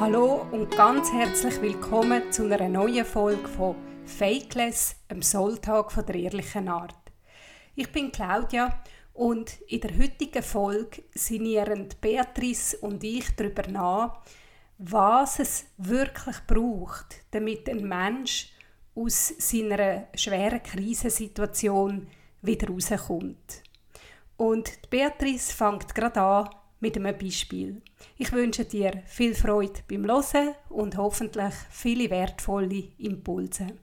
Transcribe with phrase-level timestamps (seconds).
[0.00, 3.76] Hallo und ganz herzlich willkommen zu einer neuen Folge von
[4.06, 6.96] Fakeless, dem Soultag von der ehrlichen Art.
[7.74, 8.82] Ich bin Claudia
[9.12, 14.22] und in der heutigen Folge sinnieren Beatrice und ich darüber nach,
[14.78, 18.54] was es wirklich braucht, damit ein Mensch
[18.94, 22.08] aus seiner schweren Krisensituation
[22.40, 23.62] wieder rauskommt.
[24.38, 26.48] Und Beatrice fängt gerade an
[26.80, 27.82] mit einem Beispiel.
[28.16, 33.78] Ich wünsche dir viel Freude beim Hören und hoffentlich viele wertvolle Impulse.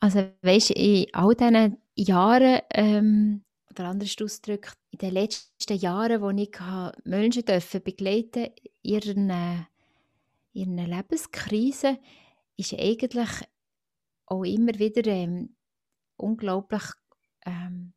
[0.00, 6.30] Also weißt, in all diesen Jahren, ähm, oder anders ausgedrückt, in den letzten Jahren, wo
[6.30, 6.50] ich
[7.04, 8.48] Menschen dürfen begleiten
[8.82, 9.64] ihren, äh,
[10.52, 11.98] ihren Lebenskrise,
[12.56, 13.28] ist eigentlich
[14.26, 15.56] auch immer wieder ähm,
[16.16, 16.82] unglaublich
[17.44, 17.92] ähm,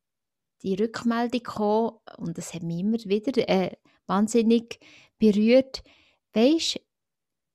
[0.62, 3.72] die Rückmeldung gekommen und das hat mich immer wieder äh,
[4.10, 4.80] wahnsinnig
[5.18, 5.84] berührt.
[6.34, 6.82] Weisst,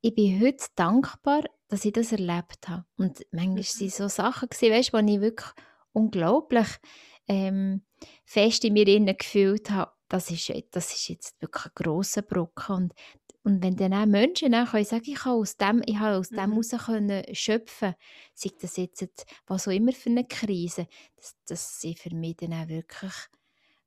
[0.01, 2.85] ich bin heute dankbar, dass ich das erlebt habe.
[2.97, 3.91] Und manchmal waren mhm.
[3.91, 5.51] so Sachen, weißt, wo ich wirklich
[5.93, 6.69] unglaublich
[7.27, 7.83] ähm,
[8.25, 8.85] fest in mir
[9.15, 12.77] gefühlt habe, das ist, das ist jetzt wirklich ein grosser Brocken.
[12.77, 12.93] Und,
[13.43, 16.29] und wenn dann auch Menschen auch können sagen, ich habe aus dem, ich habe aus
[16.29, 16.63] dem mhm.
[16.63, 17.95] heraus können schöpfen,
[18.35, 22.53] sei das jetzt was auch immer für eine Krise, das, das ist für mich dann
[22.53, 23.15] auch wirklich,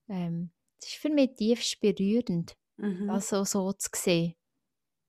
[0.09, 3.08] ähm, das ist für mich tiefst berührend, mhm.
[3.08, 4.36] das so, so zu sehen.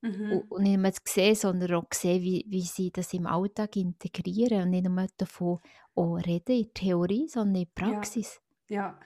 [0.01, 0.45] Mhm.
[0.49, 3.77] Und nicht nur zu sehen, sondern auch zu sehen, wie, wie sie das im Alltag
[3.77, 5.59] integrieren und nicht nur davon
[5.95, 8.41] auch reden in Theorie, sondern in Praxis.
[8.69, 9.01] Ja, ja.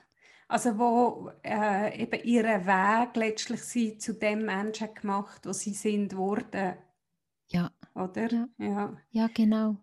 [0.47, 6.15] also wo äh, eben ihren Weg letztlich sie zu dem Menschen gemacht, wo sie sind
[6.15, 6.75] worden.
[7.47, 7.71] Ja.
[7.95, 8.29] Oder?
[8.31, 8.97] Ja, ja.
[9.11, 9.77] ja genau.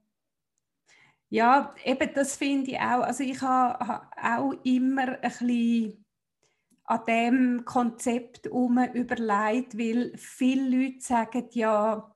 [1.29, 3.03] Ja, eben das finde ich auch.
[3.03, 6.00] Also ich habe ha auch immer ein bisschen
[6.91, 12.13] an dem Konzept um überlegt, weil viele Leute sagen ja,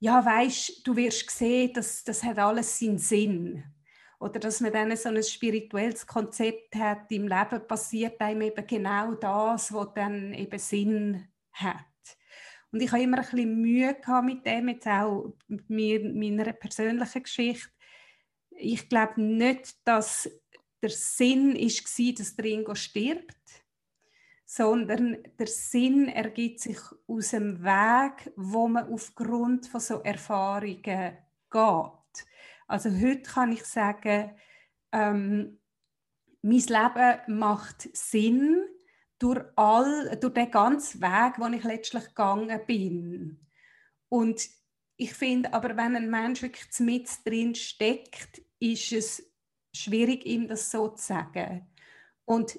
[0.00, 3.62] ja, weißt, du wirst sehen, dass das hat alles seinen Sinn.
[4.18, 9.14] Oder dass man dann so ein spirituelles Konzept hat, im Leben passiert einem eben genau
[9.14, 11.76] das, was dann eben Sinn hat.
[12.72, 17.22] Und ich habe immer ein bisschen Mühe gehabt mit dem, jetzt auch mit meiner persönlichen
[17.22, 17.70] Geschichte.
[18.50, 20.28] Ich glaube nicht, dass
[20.82, 23.59] der Sinn war, dass Ringo stirbt,
[24.52, 31.16] sondern der Sinn ergibt sich aus dem Weg, wo man aufgrund von so Erfahrungen
[31.50, 32.26] geht.
[32.66, 34.36] Also heute kann ich sagen,
[34.90, 35.60] ähm,
[36.42, 38.60] mein Leben macht Sinn
[39.20, 43.46] durch, all, durch den ganzen Weg, den ich letztlich gegangen bin.
[44.08, 44.48] Und
[44.96, 49.32] ich finde aber, wenn ein Mensch wirklich mit drin steckt, ist es
[49.72, 51.68] schwierig, ihm das so zu sagen.
[52.24, 52.58] Und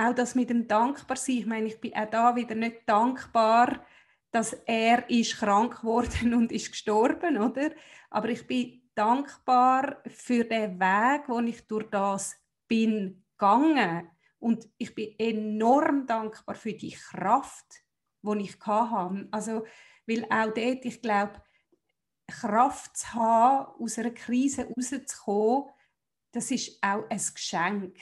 [0.00, 1.36] auch das mit dem dankbar sein.
[1.36, 3.84] Ich meine, ich bin auch da wieder nicht dankbar,
[4.30, 7.70] dass er ist krank geworden und ist gestorben, oder?
[8.08, 14.08] Aber ich bin dankbar für den Weg, wo ich durch das bin gegangen.
[14.38, 17.82] Und ich bin enorm dankbar für die Kraft,
[18.22, 19.28] die ich hatte.
[19.30, 19.66] Also,
[20.06, 21.42] weil auch dort, ich glaube,
[22.26, 25.70] Kraft zu haben, aus einer Krise rauszukommen,
[26.32, 27.96] das ist auch ein Geschenk.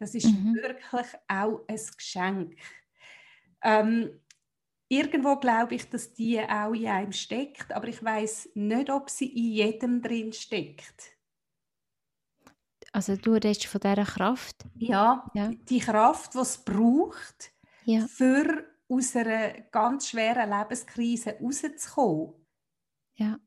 [0.00, 0.54] Das ist mhm.
[0.54, 2.56] wirklich auch ein Geschenk.
[3.62, 4.18] Ähm,
[4.88, 9.26] irgendwo glaube ich, dass die auch in einem steckt, aber ich weiß nicht, ob sie
[9.26, 11.16] in jedem drin steckt.
[12.92, 14.64] Also du redest von dieser Kraft?
[14.74, 15.50] Ja, ja.
[15.68, 17.52] die Kraft, die es braucht,
[17.84, 18.06] ja.
[18.08, 22.34] für aus einer ganz schweren Lebenskrise rauszukommen.
[23.16, 23.38] Ja.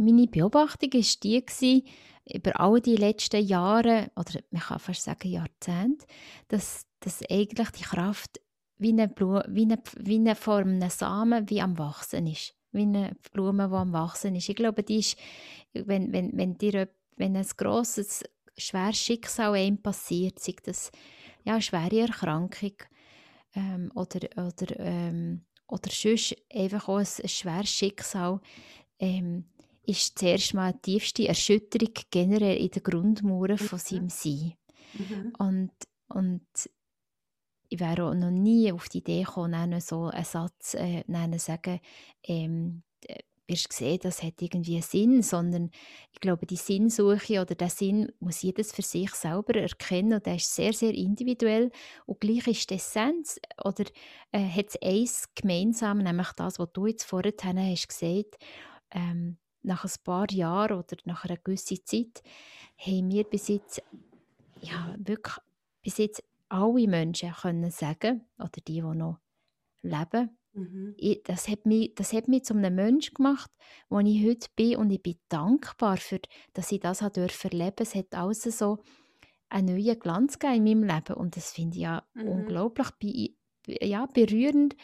[0.00, 1.84] Meine Beobachtung war die,
[2.32, 6.06] über all die letzten Jahre, oder man kann fast sagen Jahrzehnte,
[6.48, 8.40] dass, dass eigentlich die Kraft
[8.78, 12.54] wie eine, Blume, wie eine, wie eine Form, einem Samen, wie am Wachsen ist.
[12.72, 14.48] Wie eine Blume, die am Wachsen ist.
[14.48, 15.18] Ich glaube, die ist,
[15.74, 18.24] wenn, wenn, wenn, dir, wenn ein grosses,
[18.56, 20.90] schweres Schicksal einem passiert, sei das
[21.44, 22.72] ja, eine schwere Erkrankung
[23.54, 28.40] ähm, oder, oder, ähm, oder sonst einfach auch ein schweres Schicksal,
[28.98, 29.44] ähm,
[29.90, 33.82] ist zuerst mal die tiefste Erschütterung generell in den Grundmauern von mhm.
[33.82, 34.54] seinem Sein.
[34.94, 35.32] Mhm.
[35.38, 35.72] Und,
[36.08, 36.46] und
[37.68, 41.80] ich wäre auch noch nie auf die Idee gekommen, so einen Satz äh, zu sagen,
[42.24, 42.82] ähm,
[43.50, 45.70] wirst sehen, das hat irgendwie einen Sinn, sondern
[46.12, 50.36] ich glaube, die Sinnsuche oder der Sinn muss jedes für sich selber erkennen und der
[50.36, 51.70] ist sehr, sehr individuell
[52.06, 53.84] und gleich ist die Essenz oder
[54.32, 58.38] äh, hat es eins gemeinsam, nämlich das, was du jetzt vorhin hast gesagt,
[58.92, 62.22] ähm, nach ein paar Jahren oder nach einer gewissen Zeit
[62.76, 63.82] haben wir bis jetzt,
[64.60, 65.36] ja, wirklich
[65.82, 69.18] bis jetzt alle Menschen können sagen, oder die, die noch
[69.82, 70.94] leben, Mhm.
[70.96, 73.50] Ich, das, hat mich, das hat mich zu einem Menschen gemacht,
[73.88, 76.20] wo ich heute bin und ich bin dankbar für,
[76.54, 77.82] dass ich das erleben durfte.
[77.82, 78.78] Es hat alles so
[79.48, 82.28] einen neuen Glanz in meinem Leben und das finde ich ja mhm.
[82.28, 83.36] unglaublich
[83.66, 84.74] ja, berührend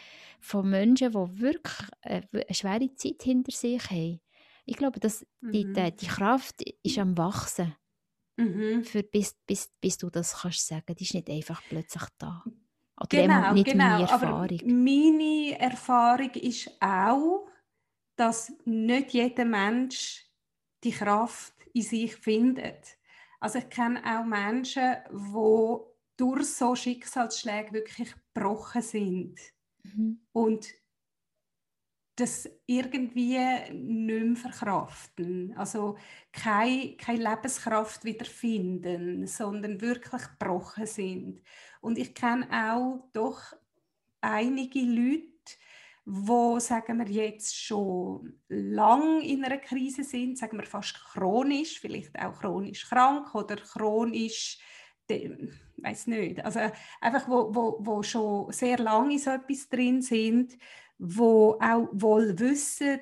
[0.40, 4.20] von Menschen, die wirklich äh, eine schwere Zeit hinter sich haben.
[4.67, 5.53] Ich glaube, dass mhm.
[5.53, 7.75] die, die, die, Kraft ist am Wachsen.
[8.37, 8.85] Mhm.
[8.85, 10.95] Für, bis, bis, bis du das kannst sagen.
[10.95, 12.45] Die ist nicht einfach plötzlich da.
[13.01, 13.85] Oder genau, nicht genau.
[13.85, 14.33] meine Erfahrung.
[14.35, 17.49] Aber meine Erfahrung ist auch,
[18.17, 20.27] dass nicht jeder Mensch
[20.83, 22.99] die Kraft in sich findet.
[23.39, 25.77] Also ich kenne auch Menschen, die
[26.17, 29.39] durch so Schicksalsschläge wirklich gebrochen sind.
[29.83, 30.27] Mhm.
[30.33, 30.67] Und
[32.17, 33.39] das irgendwie
[33.73, 35.55] nicht mehr verkraften.
[35.57, 35.97] Also
[36.33, 41.43] keine, keine Lebenskraft wiederfinden, sondern wirklich gebrochen sind.
[41.81, 43.41] Und ich kenne auch doch
[44.21, 45.27] einige Leute,
[46.07, 52.19] wo sagen wir jetzt schon lang in einer Krise sind, sagen wir fast chronisch, vielleicht
[52.19, 54.59] auch chronisch krank oder chronisch
[55.79, 56.61] weiß nicht, also
[57.01, 60.57] einfach wo, wo, wo schon sehr lange in so etwas drin sind,
[60.99, 63.01] wo auch wohl wissen,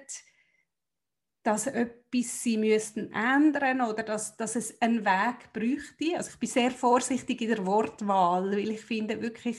[1.43, 6.17] dass etwas sie müssten ändern oder dass, dass es einen Weg bräuchte.
[6.17, 9.59] Also ich bin sehr vorsichtig in der Wortwahl, weil ich finde wirklich,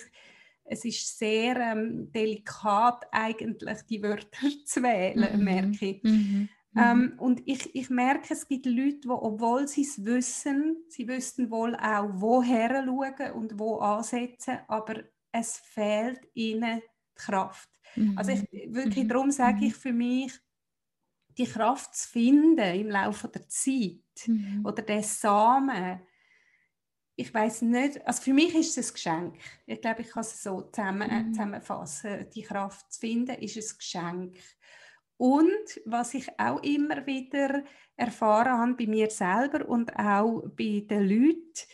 [0.64, 5.44] es ist sehr ähm, delikat eigentlich die Wörter zu wählen, mhm.
[5.44, 6.04] merke ich.
[6.04, 6.50] Mhm.
[6.78, 7.20] Ähm, mhm.
[7.20, 11.76] und ich, ich merke, es gibt Leute, die, obwohl sie es wissen, sie wüssten wohl
[11.76, 17.70] auch, woher schauen und wo ansetzen, aber es fehlt ihnen die Kraft.
[17.96, 18.18] Mhm.
[18.18, 19.10] Also ich, wirklich mhm.
[19.10, 19.64] darum sage mhm.
[19.64, 20.34] ich für mich,
[21.38, 24.62] die Kraft zu finden im Laufe der Zeit mhm.
[24.66, 26.02] oder der Samen,
[27.18, 29.38] ich weiß nicht, also für mich ist es ein Geschenk.
[29.66, 31.34] Ich glaube, ich kann es so zusammen, mhm.
[31.34, 32.30] zusammenfassen.
[32.34, 34.38] Die Kraft zu finden ist ein Geschenk.
[35.18, 37.64] Und was ich auch immer wieder
[37.96, 41.70] erfahren habe bei mir selber und auch bei den Leuten,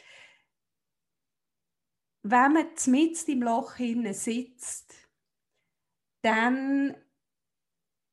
[2.24, 4.94] wenn man mitten im Loch sitzt,
[6.21, 6.95] dann,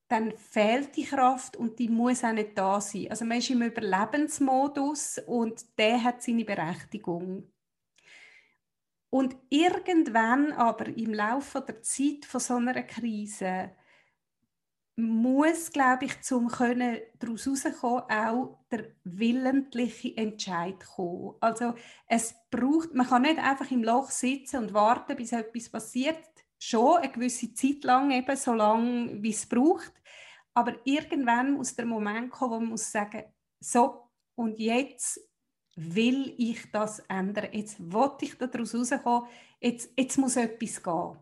[0.07, 3.07] dann fehlt die Kraft und die muss auch nicht da sein.
[3.09, 7.51] Also man ist im Überlebensmodus und der hat seine Berechtigung.
[9.11, 13.71] Und irgendwann aber im Laufe der Zeit von so einer Krise
[14.99, 21.35] muss, glaube ich, zum können daraus herauskommen, auch der willentliche Entscheid kommen.
[21.39, 21.73] Also
[22.07, 26.19] es braucht, man kann nicht einfach im Loch sitzen und warten, bis etwas passiert.
[26.59, 29.93] Schon eine gewisse Zeit lang, eben so lange, wie es braucht.
[30.53, 33.23] Aber irgendwann muss der Moment kommen, wo man muss sagen,
[33.59, 35.19] so, und jetzt
[35.75, 37.49] will ich das ändern.
[37.53, 39.29] Jetzt will ich daraus herauskommen.
[39.61, 41.17] Jetzt, jetzt muss etwas gehen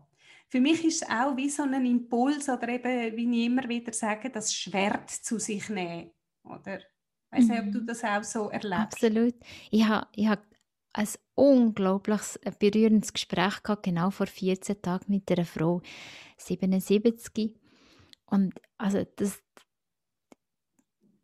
[0.48, 3.92] für mich ist es auch wie so ein Impuls oder eben, wie ich immer wieder
[3.92, 6.10] sage, das Schwert zu sich nehmen.
[6.42, 6.78] Oder?
[6.78, 7.86] Ich weiß nicht, ob du mhm.
[7.86, 8.94] das auch so erlebst.
[8.94, 9.34] Absolut.
[9.70, 10.42] Ich habe, ich habe
[10.98, 15.80] ein unglaubliches, äh, berührendes Gespräch gehabt, genau vor 14 Tagen mit einer Frau,
[16.38, 17.54] 77.
[18.26, 19.40] Und also das,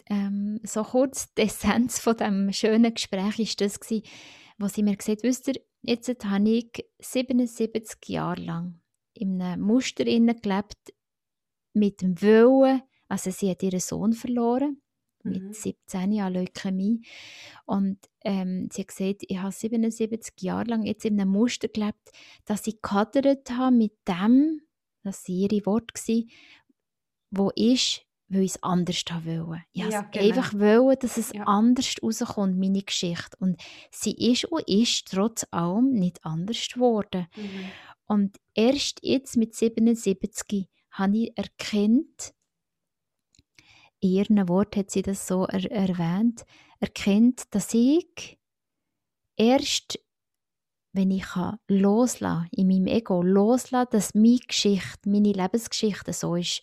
[0.07, 4.07] ähm, so kurz die Essenz von dem schönen Gespräch ist das gewesen,
[4.59, 6.71] wo sie mir gesagt wisst ihr, jetzt habe ich
[7.01, 8.81] 77 Jahre lang
[9.13, 10.95] in einem Muster gelebt,
[11.73, 14.81] mit dem Willen, also sie hat ihren Sohn verloren,
[15.25, 15.33] mhm.
[15.33, 17.03] mit 17 Jahren Leukämie.
[17.67, 22.11] Und ähm, sie hat gesagt, ich habe 77 Jahre lang jetzt in einem Muster gelebt,
[22.45, 24.61] dass ich gehadert habe mit dem,
[25.03, 26.25] das war ihre Worte,
[27.31, 29.63] wo ist, weil ich es anders wollte.
[29.73, 30.25] Ich ja, genau.
[30.25, 31.45] einfach wollen, dass es ja.
[31.45, 33.37] anders rauskommt, meine Geschichte.
[33.39, 37.27] Und sie ist und ist trotz allem nicht anders geworden.
[37.37, 37.71] Mhm.
[38.07, 42.35] Und erst jetzt mit 77 habe ich erkannt,
[44.05, 46.45] in ihren Wort hat sie das so er erwähnt,
[46.79, 48.39] erkennt, dass ich
[49.37, 49.99] erst,
[50.93, 51.27] wenn ich
[51.69, 56.63] loslassen in meinem Ego loslassen, dass meine Geschichte, meine Lebensgeschichte so ist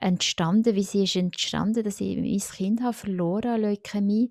[0.00, 4.30] entstanden, wie sie ist entstanden, dass ich mein Kind habe verloren an Leukämie,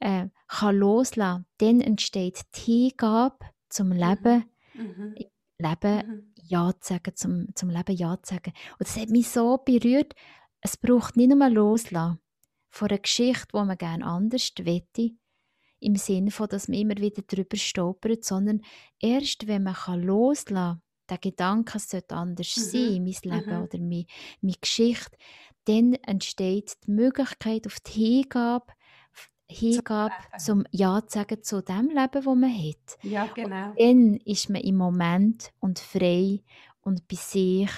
[0.00, 5.14] äh, kann loslassen, dann entsteht die Hingabe zum Leben mhm.
[5.58, 6.32] Leben mhm.
[6.46, 8.52] Ja zu sagen, zum, zum Leben Ja zu sagen.
[8.78, 10.14] Und das hat mich so berührt.
[10.66, 12.18] Es braucht nicht nur Loslassen
[12.70, 15.10] von einer Geschichte, die man gerne anders wette,
[15.78, 18.62] im Sinne von, dass man immer wieder darüber stolpert, sondern
[18.98, 22.62] erst, wenn man loslassen kann, der Gedanke, es sollte anders mhm.
[22.62, 23.62] sein, mein Leben mhm.
[23.62, 24.06] oder meine,
[24.40, 25.18] meine Geschichte,
[25.66, 28.72] dann entsteht die Möglichkeit auf die Hingabe
[29.46, 32.98] Hingabe, zum Ja zu sagen zu dem Leben, das man hat.
[33.02, 33.68] Ja, genau.
[33.68, 36.42] Und dann ist man im Moment und frei
[36.80, 37.70] und bei sich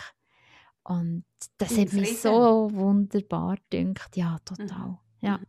[0.88, 1.24] Und
[1.58, 2.16] das Im hat mich Frieden.
[2.16, 4.16] so wunderbar gedacht.
[4.16, 4.88] Ja, total.
[4.88, 4.98] Mhm.
[5.20, 5.40] Ja.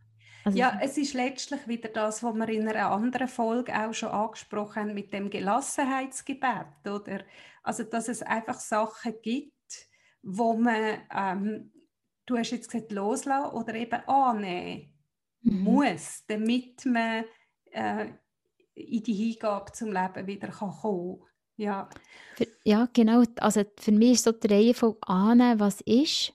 [0.44, 4.08] Also, ja, es ist letztlich wieder das, was wir in einer anderen Folge auch schon
[4.08, 7.24] angesprochen haben mit dem Gelassenheitsgebet, oder?
[7.62, 9.52] Also, dass es einfach Sachen gibt,
[10.22, 11.72] wo man, ähm,
[12.26, 14.92] du hast jetzt gesagt, loslassen oder eben annehmen
[15.42, 15.62] mhm.
[15.62, 17.24] muss, damit man
[17.70, 18.08] äh,
[18.74, 21.28] in die Hingabe zum Leben wieder kann kommen kann.
[21.58, 21.88] Ja.
[22.36, 23.24] Für, ja, genau.
[23.40, 26.32] Also für mich ist so die Reihenfolge annehmen, was ist,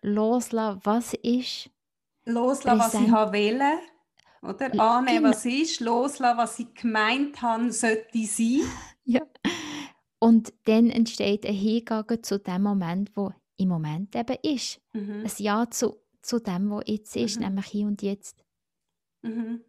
[0.00, 1.70] loslassen, was ist.
[2.24, 3.78] Loslassen, was ich habe wollen,
[4.40, 4.80] oder?
[4.80, 5.30] Annehmen, genau.
[5.30, 8.62] was ist, loslassen, was ich gemeint habe, sollte sein.
[9.06, 9.20] Ja.
[10.18, 14.80] Und dann entsteht ein Hingabe zu dem Moment, wo im Moment eben ist.
[14.94, 15.24] Mhm.
[15.24, 17.44] Ein Ja zu, zu dem, was jetzt ist, mhm.
[17.44, 18.42] nämlich hier und jetzt.
[19.20, 19.62] Mhm.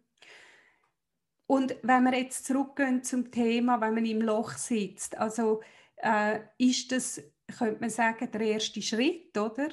[1.46, 5.62] Und wenn wir jetzt zurückgehen zum Thema, wenn man im Loch sitzt, also
[5.96, 7.22] äh, ist das,
[7.56, 9.68] könnte man sagen, der erste Schritt, oder?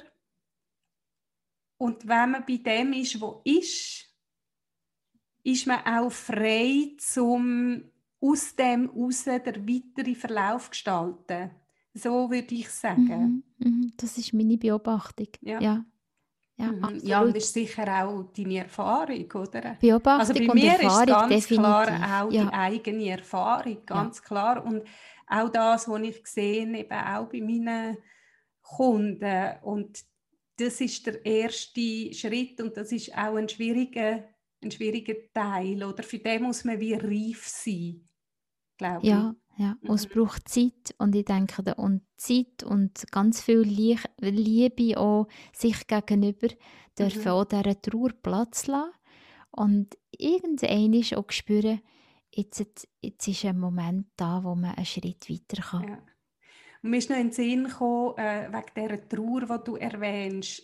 [1.76, 4.06] Und wenn man bei dem ist, wo ist,
[5.42, 7.90] ist man auch frei, zum
[8.20, 11.50] aus dem heraus den weiteren Verlauf gestalten.
[11.92, 13.44] So würde ich sagen.
[13.58, 15.28] Mhm, mh, das ist meine Beobachtung.
[15.42, 15.60] Ja.
[15.60, 15.84] ja.
[16.56, 17.00] Ja, mhm.
[17.02, 19.76] ja, und das ist sicher auch deine Erfahrung, oder?
[19.80, 21.56] Beobachtung also bei mir Erfahrung, ist ganz definitiv.
[21.58, 22.44] klar auch ja.
[22.44, 24.24] die eigene Erfahrung, ganz ja.
[24.24, 24.64] klar.
[24.64, 24.84] Und
[25.26, 27.98] auch das, was ich sehe, eben auch bei meinen
[28.62, 29.52] Kunden.
[29.62, 30.04] Und
[30.56, 34.24] das ist der erste Schritt und das ist auch ein schwieriger,
[34.62, 35.82] ein schwieriger Teil.
[35.82, 38.08] Oder für den muss man wie reif sein,
[38.76, 39.34] glaube ja.
[39.56, 40.12] Ja, und es mhm.
[40.12, 46.48] braucht Zeit und ich denke, und Zeit und ganz viel Liebe auch sich gegenüber
[46.98, 47.28] dürfen mhm.
[47.28, 48.92] auch dieser Trauer Platz lassen
[49.50, 51.80] und irgendwann auch spüren,
[52.32, 55.88] jetzt, jetzt ist ein Moment da, wo man einen Schritt weiter kann.
[55.88, 55.98] Ja.
[56.82, 60.62] Und mir ist noch in den Sinn gekommen, äh, wegen dieser Trauer, die du erwähnst,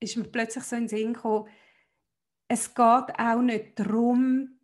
[0.00, 1.48] ist mir plötzlich so in den Sinn gekommen,
[2.48, 4.57] es geht auch nicht darum,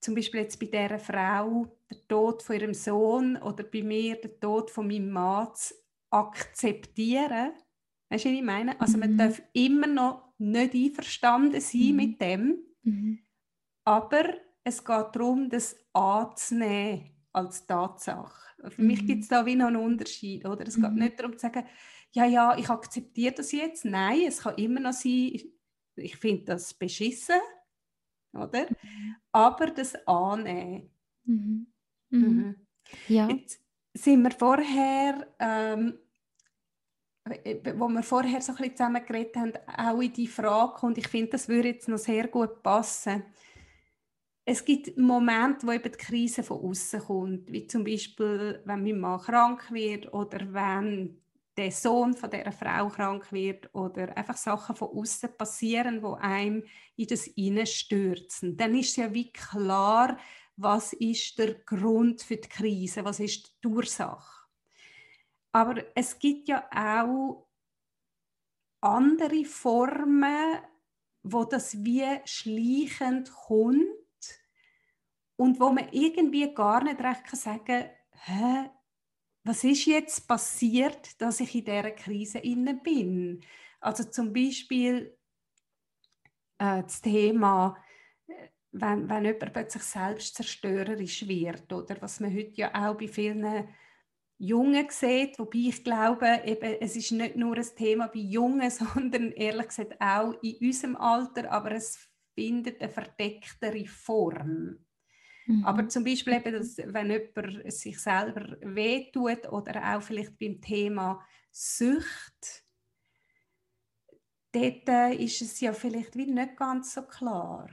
[0.00, 4.38] zum Beispiel jetzt bei dieser Frau, der Tod von ihrem Sohn oder bei mir der
[4.38, 5.74] Tod von meinem Mann zu
[6.10, 7.52] akzeptieren.
[8.10, 8.80] Weißt du, was ich meine?
[8.80, 9.18] Also man mhm.
[9.18, 11.96] darf immer noch nicht einverstanden sein mhm.
[11.96, 13.18] mit dem, mhm.
[13.84, 18.70] aber es geht darum, das anzunehmen als Tatsache.
[18.70, 19.06] Für mich mhm.
[19.06, 20.46] gibt es da wie noch einen Unterschied.
[20.46, 20.66] Oder?
[20.66, 20.98] Es geht mhm.
[20.98, 21.64] nicht darum zu sagen,
[22.12, 23.84] ja, ja, ich akzeptiere das jetzt.
[23.84, 25.32] Nein, es kann immer noch sein,
[25.96, 27.40] ich finde das beschissen
[28.32, 28.62] oder?
[28.62, 29.16] Mhm.
[29.32, 30.90] Aber das annehmen.
[31.24, 31.66] Mhm.
[32.10, 32.20] Mhm.
[32.20, 32.66] mhm.
[33.08, 33.28] Ja.
[33.28, 33.60] Jetzt
[33.94, 35.98] sind wir vorher, ähm,
[37.74, 41.08] wo wir vorher so ein bisschen zusammen geredet haben, auch in die Frage, und ich
[41.08, 43.24] finde, das würde jetzt noch sehr gut passen.
[44.44, 48.98] Es gibt Momente, wo eben die Krise von außen kommt, wie zum Beispiel, wenn mein
[48.98, 51.20] Mann krank wird oder wenn
[51.58, 56.62] der Sohn von der Frau krank wird oder einfach Sachen von außen passieren, wo einem
[56.96, 60.16] in das stürzen, dann ist ja wie klar,
[60.56, 64.46] was ist der Grund für die Krise, was ist die Ursache.
[65.50, 67.48] Aber es gibt ja auch
[68.80, 70.60] andere Formen,
[71.24, 73.82] wo das wie schleichend kommt
[75.36, 77.90] und wo man irgendwie gar nicht recht kann sagen
[78.26, 78.70] kann,
[79.48, 83.42] was ist jetzt passiert, dass ich in dieser Krise inne bin?
[83.80, 85.16] Also zum Beispiel
[86.58, 87.76] äh, das Thema,
[88.26, 93.68] äh, wenn, wenn jemand plötzlich selbstzerstörerisch wird, oder was man heute ja auch bei vielen
[94.36, 99.32] Jungen sieht, wobei ich glaube, eben, es ist nicht nur ein Thema bei Jungen, sondern
[99.32, 101.98] ehrlich gesagt auch in unserem Alter, aber es
[102.34, 104.84] findet eine verdecktere Form.
[105.48, 105.64] Mhm.
[105.64, 111.20] Aber zum Beispiel eben, dass, wenn jemand sich selber wehtut oder auch vielleicht beim Thema
[111.50, 112.64] Sucht,
[114.52, 117.70] dort äh, ist es ja vielleicht wie nicht ganz so klar.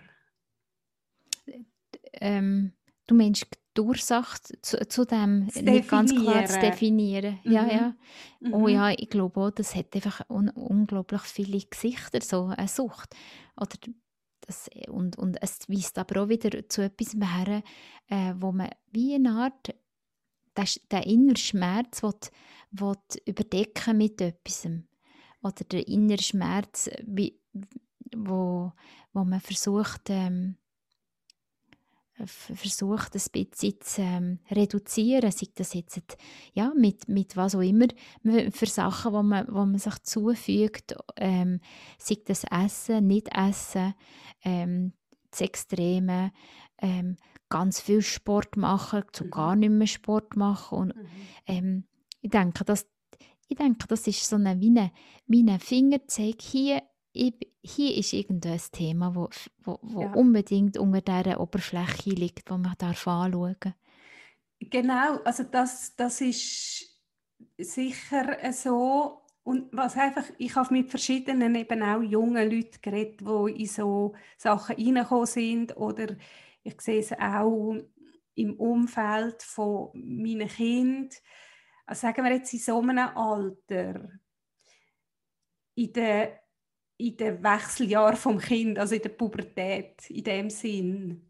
[2.13, 2.73] Ähm,
[3.07, 7.39] du meinst die Ursache zu, zu dem zu nicht ganz klar zu definieren.
[7.43, 7.51] Mhm.
[7.51, 7.95] Ja, ja.
[8.39, 8.53] Mhm.
[8.53, 13.15] Oh ja, ich glaube auch, das hat einfach un unglaublich viele Gesichter, so eine Sucht.
[13.59, 13.77] Oder
[14.45, 17.63] das, und, und es weist aber auch wieder zu etwas her,
[18.07, 19.73] äh, wo man wie eine Art
[20.91, 22.13] den, inneren Schmerz will,
[22.71, 24.67] will überdecken mit etwas.
[25.41, 27.39] Oder der innere Schmerz, wie,
[28.15, 28.71] wo,
[29.13, 30.57] wo man versucht, ähm,
[32.23, 36.17] versucht, ein bisschen zu ähm, reduzieren, sei das jetzt
[36.53, 37.87] ja, mit, mit was auch immer
[38.23, 41.59] für Sachen, wo man, wo man sich zufügt, ähm,
[41.97, 43.95] sei das Essen, nicht Essen,
[44.43, 44.93] ähm,
[45.29, 46.31] das Extreme,
[46.77, 47.17] ähm,
[47.49, 49.31] ganz viel Sport machen, zu mhm.
[49.31, 50.77] gar nicht mehr Sport machen.
[50.77, 51.07] Und, mhm.
[51.47, 51.83] ähm,
[52.21, 52.87] ich denke, dass
[53.47, 56.81] ich denke, das ist so eine, wie ein Fingerzeig hier,
[57.15, 59.29] hier ist irgendein Thema, wo,
[59.63, 60.13] wo, wo ja.
[60.13, 63.73] unbedingt unter dieser Oberfläche liegt, wo man darf anschauen darf.
[64.59, 66.95] Genau, also das, das ist
[67.57, 69.21] sicher so.
[69.43, 74.15] Und was einfach, ich habe mit verschiedenen eben auch jungen Leuten geredet, die in so
[74.37, 76.15] Sachen reingekommen sind oder
[76.63, 77.75] ich sehe es auch
[78.33, 81.09] im Umfeld von meinen Kindern.
[81.85, 84.09] Also sagen wir jetzt in so einem Alter,
[85.75, 86.29] in den,
[86.97, 91.21] in den Wechseljahren vom Kind, also in der Pubertät, in dem Sinn,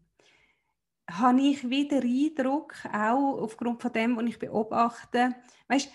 [1.10, 5.34] habe ich wieder Eindruck, auch aufgrund von dem, was ich beobachte,
[5.68, 5.90] weißt,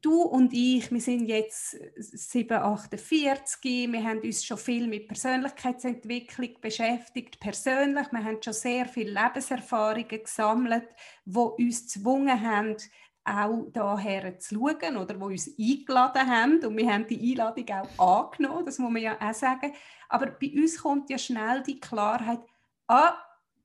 [0.00, 7.38] du und ich, wir sind jetzt 748, wir haben uns schon viel mit Persönlichkeitsentwicklung beschäftigt,
[7.40, 10.88] persönlich, wir haben schon sehr viele Lebenserfahrungen gesammelt,
[11.24, 12.76] die uns gezwungen haben,
[13.24, 17.66] auch daher zu schauen oder wo uns eingeladen haben und wir haben die Einladung
[17.98, 19.72] auch angenommen, das muss man ja auch sagen,
[20.08, 22.40] aber bei uns kommt ja schnell die Klarheit,
[22.86, 23.14] ah,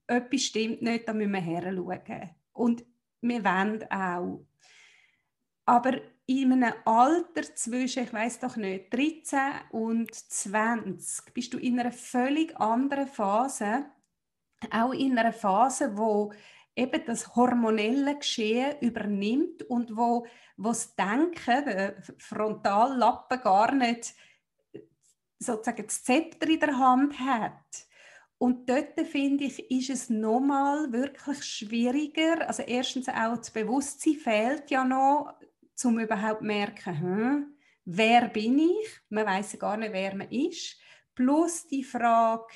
[0.07, 2.29] etwas stimmt nicht, da müssen wir her schauen.
[2.53, 2.85] Und
[3.21, 4.45] wir wollen auch.
[5.65, 9.39] Aber in einem Alter zwischen, ich weiß doch nicht, 13
[9.71, 13.85] und 20 bist du in einer völlig anderen Phase,
[14.71, 16.31] auch in einer Phase, wo
[16.75, 20.25] eben das hormonelle Geschehen übernimmt und wo,
[20.57, 24.13] wo das Denken, der Frontallappen gar nicht
[25.39, 27.87] sozusagen das Zepter in der Hand hat.
[28.37, 32.47] Und dort finde ich, ist es nochmal wirklich schwieriger.
[32.47, 35.33] Also erstens auch das Bewusstsein fehlt ja noch,
[35.83, 39.01] um überhaupt zu merken, hm, wer bin ich?
[39.09, 40.77] Man weiß gar nicht, wer man ist.
[41.15, 42.53] Plus die Frage,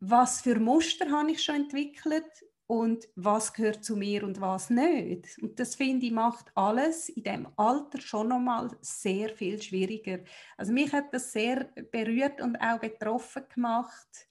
[0.00, 5.38] was für Muster habe ich schon entwickelt und was gehört zu mir und was nicht.
[5.42, 10.20] Und das finde ich macht alles in dem Alter schon nochmal sehr viel schwieriger.
[10.56, 14.28] Also mich hat das sehr berührt und auch betroffen gemacht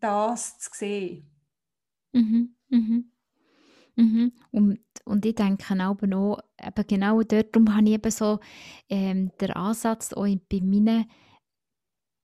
[0.00, 1.30] das zu sehen.
[2.12, 3.10] Mhm, mhm.
[3.96, 4.32] Mhm.
[4.50, 8.40] Und, und ich denke auch noch, eben genau darum habe ich eben so
[8.88, 11.04] ähm, den Ansatz auch bei meinen,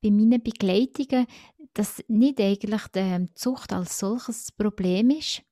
[0.02, 1.26] bei meinen Begleitungen,
[1.78, 5.42] dass nicht eigentlich die Zucht als solches das Problem ist.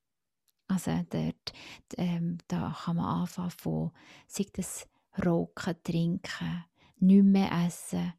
[0.66, 1.52] Also dort,
[1.96, 3.92] ähm, da kann man anfangen von,
[4.26, 4.88] sei das
[5.24, 6.64] Rauchen, Trinken,
[6.98, 8.12] nicht mehr essen,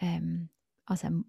[0.00, 0.48] ähm,
[0.84, 1.22] also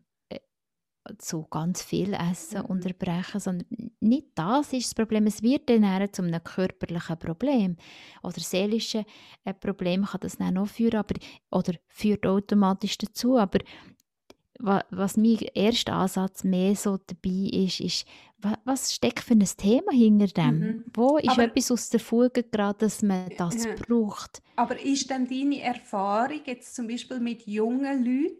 [1.20, 2.66] zu ganz viel Essen mhm.
[2.66, 5.28] unterbrechen, sondern nicht das ist das Problem.
[5.28, 7.78] Es wird dann eher zu einem körperlichen Problem
[8.24, 9.06] oder seelischen
[9.44, 11.14] äh, Problem kann das dann noch führen, aber,
[11.52, 13.60] oder führt automatisch dazu, aber
[14.60, 18.06] was mein erster Ansatz mehr so dabei ist, ist,
[18.64, 20.60] was steckt für ein Thema hinter dem?
[20.60, 20.86] Mhm.
[20.94, 23.74] Wo ist aber, etwas aus der Fuge gerade, dass man das ja.
[23.76, 24.42] braucht?
[24.56, 28.38] Aber ist denn deine Erfahrung jetzt zum Beispiel mit jungen Leuten,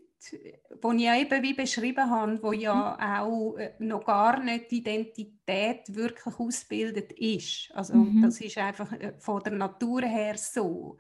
[0.82, 3.04] wo ich ja eben wie beschrieben habe, wo ja mhm.
[3.04, 7.72] auch äh, noch gar nicht die Identität wirklich ausgebildet ist.
[7.74, 8.24] Also mhm.
[8.24, 10.98] das ist einfach äh, von der Natur her so,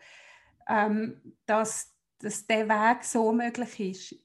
[0.68, 4.25] ähm, dass, dass der Weg so möglich ist.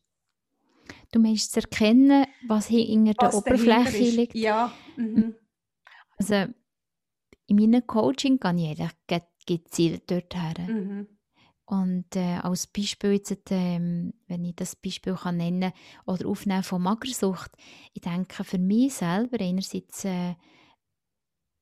[1.13, 4.35] Du meinst zu erkennen, was hinter der Oberfläche liegt?
[4.35, 4.73] Ja.
[4.97, 5.35] Mhm.
[6.19, 6.47] Also
[7.47, 10.67] in meinem Coaching gehe ich eigentlich gezielt dorthin.
[10.67, 11.09] Mhm.
[11.71, 15.73] Und äh, als Beispiel, jetzt, ähm, wenn ich das Beispiel kann nennen
[16.05, 17.53] oder aufnehmen von Magersucht,
[17.93, 20.35] ich denke für mich selber, einerseits, äh,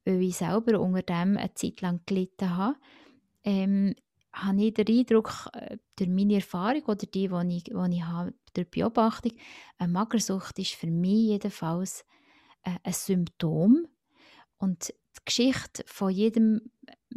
[0.06, 2.76] weil ich selber unter dem eine Zeit lang gelitten habe,
[3.44, 3.94] ähm,
[4.32, 8.34] habe ich den Eindruck, äh, durch meine Erfahrung oder die, die ich, die ich habe,
[8.54, 9.32] durch Beobachtung,
[9.78, 12.04] eine Magersucht ist für mich jedenfalls
[12.62, 13.86] äh, ein Symptom.
[14.58, 16.70] Und die Geschichte von jedem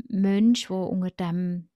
[0.08, 1.69] Mensch, der unter dem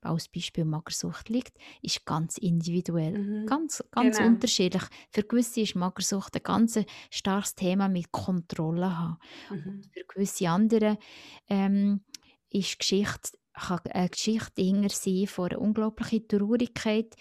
[0.00, 3.46] als Beispiel Magersucht liegt, ist ganz individuell, mhm.
[3.46, 4.30] ganz, ganz genau.
[4.30, 4.82] unterschiedlich.
[5.10, 6.78] Für gewisse ist Magersucht ein ganz
[7.10, 9.18] starkes Thema mit Kontrolle haben.
[9.50, 9.82] Mhm.
[9.92, 10.98] Für gewisse andere
[11.48, 12.04] ähm,
[12.50, 17.14] ist Geschichte kann eine Geschichte hinter sein von einer unglaublichen Traurigkeit,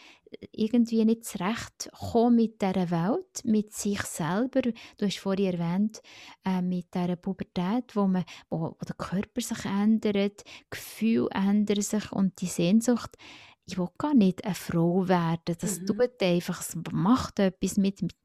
[0.51, 4.61] irgendwie nicht zurechtkommen mit dieser Welt, mit sich selber.
[4.61, 6.01] Du hast vorhin erwähnt,
[6.45, 12.11] äh, mit dieser Pubertät, wo, man, wo, wo der Körper sich ändert, Gefühle ändern sich
[12.11, 13.17] und die Sehnsucht.
[13.65, 15.55] Ich will gar nicht eine Frau werden.
[15.59, 15.85] Das mhm.
[15.85, 18.15] tut einfach, es macht etwas mit, mit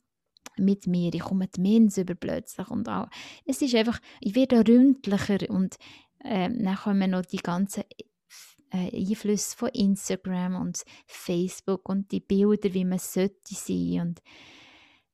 [0.59, 3.09] mit mir, ich komme die Mens über plötzlich und auch,
[3.45, 5.77] es ist einfach, ich werde ründlicher und
[6.21, 7.85] äh, dann kommen noch die ganzen
[8.71, 14.23] äh, Einflüsse von Instagram und Facebook und die Bilder, wie man sollte sein und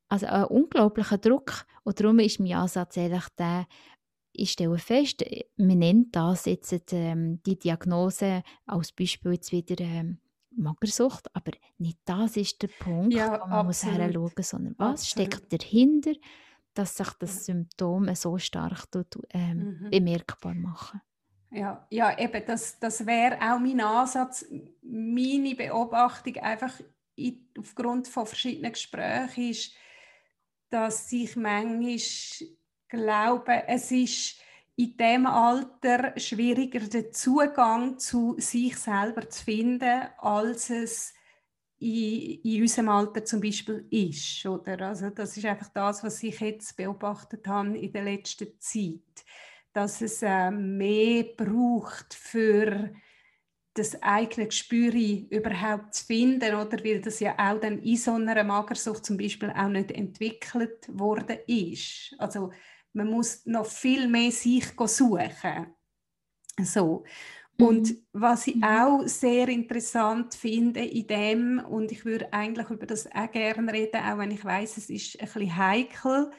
[0.08, 3.66] also ein unglaublicher Druck und darum ist mein Ansatz ehrlich der,
[4.34, 5.24] ich stelle fest,
[5.56, 10.18] man nennt das jetzt ähm, die Diagnose als Beispiel jetzt wieder ähm,
[10.54, 14.02] Magersucht, aber nicht das ist der Punkt, Ja, wo man muss absolut.
[14.02, 15.34] hinschauen muss, sondern was Absolut.
[15.34, 16.12] steckt dahinter,
[16.74, 19.90] dass sich das Symptom so stark tut, ähm, Mhm.
[19.90, 21.00] bemerkbar machen.
[21.50, 24.46] Ja, ja, eben, das, das wäre auch mein Ansatz,
[24.80, 26.80] meine Beobachtung einfach
[27.14, 29.74] in, aufgrund von verschiedenen Gesprächen ist,
[30.70, 31.98] dass ich manchmal
[32.88, 34.40] glaube, es ist
[34.76, 41.14] in diesem Alter schwieriger, den Zugang zu sich selber zu finden, als es
[41.82, 44.46] in, in unserem Alter zum Beispiel ist.
[44.46, 44.80] Oder?
[44.88, 49.24] Also das ist einfach das, was ich jetzt beobachtet habe in der letzten Zeit.
[49.72, 52.92] Dass es äh, mehr braucht für
[53.74, 54.92] das eigene Gespür
[55.30, 59.50] überhaupt zu finden, oder weil das ja auch dann in so einer Magersucht zum Beispiel
[59.50, 62.14] auch nicht entwickelt worden ist.
[62.18, 62.52] Also
[62.92, 65.74] man muss noch viel mehr sich suchen.
[66.60, 67.04] So.
[67.66, 68.64] Und was ich Mhm.
[68.64, 74.02] auch sehr interessant finde in dem, und ich würde eigentlich über das auch gerne reden,
[74.02, 76.30] auch wenn ich weiß, es ist ein bisschen heikel,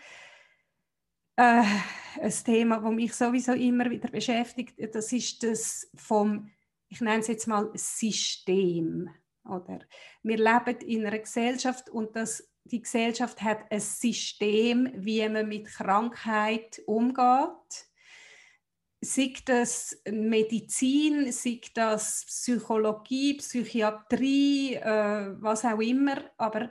[1.35, 1.63] äh,
[2.21, 6.51] ein Thema, das mich sowieso immer wieder beschäftigt, das ist das vom,
[6.89, 9.09] ich nenne es jetzt mal System.
[9.45, 9.79] Oder?
[10.21, 15.67] Wir leben in einer Gesellschaft und das, die Gesellschaft hat ein System, wie man mit
[15.67, 17.87] Krankheit umgeht.
[19.03, 26.69] Sei das Medizin, sei das Psychologie, Psychiatrie, äh, was auch immer, aber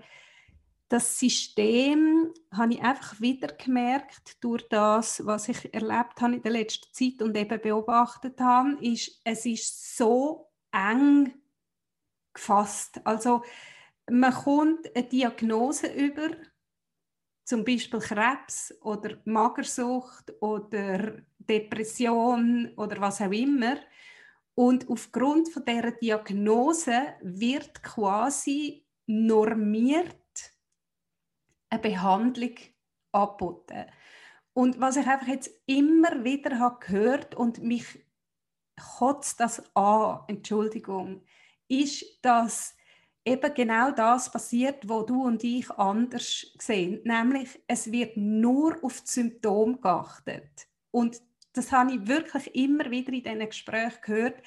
[0.89, 6.53] das System habe ich einfach wieder gemerkt durch das, was ich erlebt habe in der
[6.53, 11.35] letzten Zeit und eben beobachtet habe, ist, es ist so eng
[12.35, 13.01] gefasst.
[13.05, 13.43] Also
[14.11, 16.29] man kommt eine Diagnose über,
[17.45, 23.77] zum Beispiel Krebs oder Magersucht oder Depression oder was auch immer.
[24.55, 30.17] Und aufgrund von dieser Diagnose wird quasi normiert
[31.71, 32.55] eine Behandlung
[33.13, 33.87] angeboten.
[34.55, 37.87] Und was ich einfach jetzt immer wieder habe gehört und mich
[38.99, 41.25] kotzt das an, Entschuldigung,
[41.69, 42.75] ist, dass
[43.25, 47.01] eben genau das passiert, wo du und ich anders sehen.
[47.05, 50.69] Nämlich, es wird nur auf die Symptome geachtet.
[50.91, 54.43] Und das habe ich wirklich immer wieder in diesen Gesprächen gehört.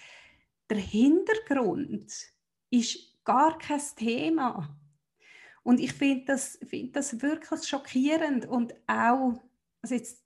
[0.70, 2.12] Der Hintergrund
[2.70, 4.76] ist gar kein Thema.
[5.63, 9.34] Und ich finde das, find das wirklich schockierend und auch,
[9.82, 10.24] also jetzt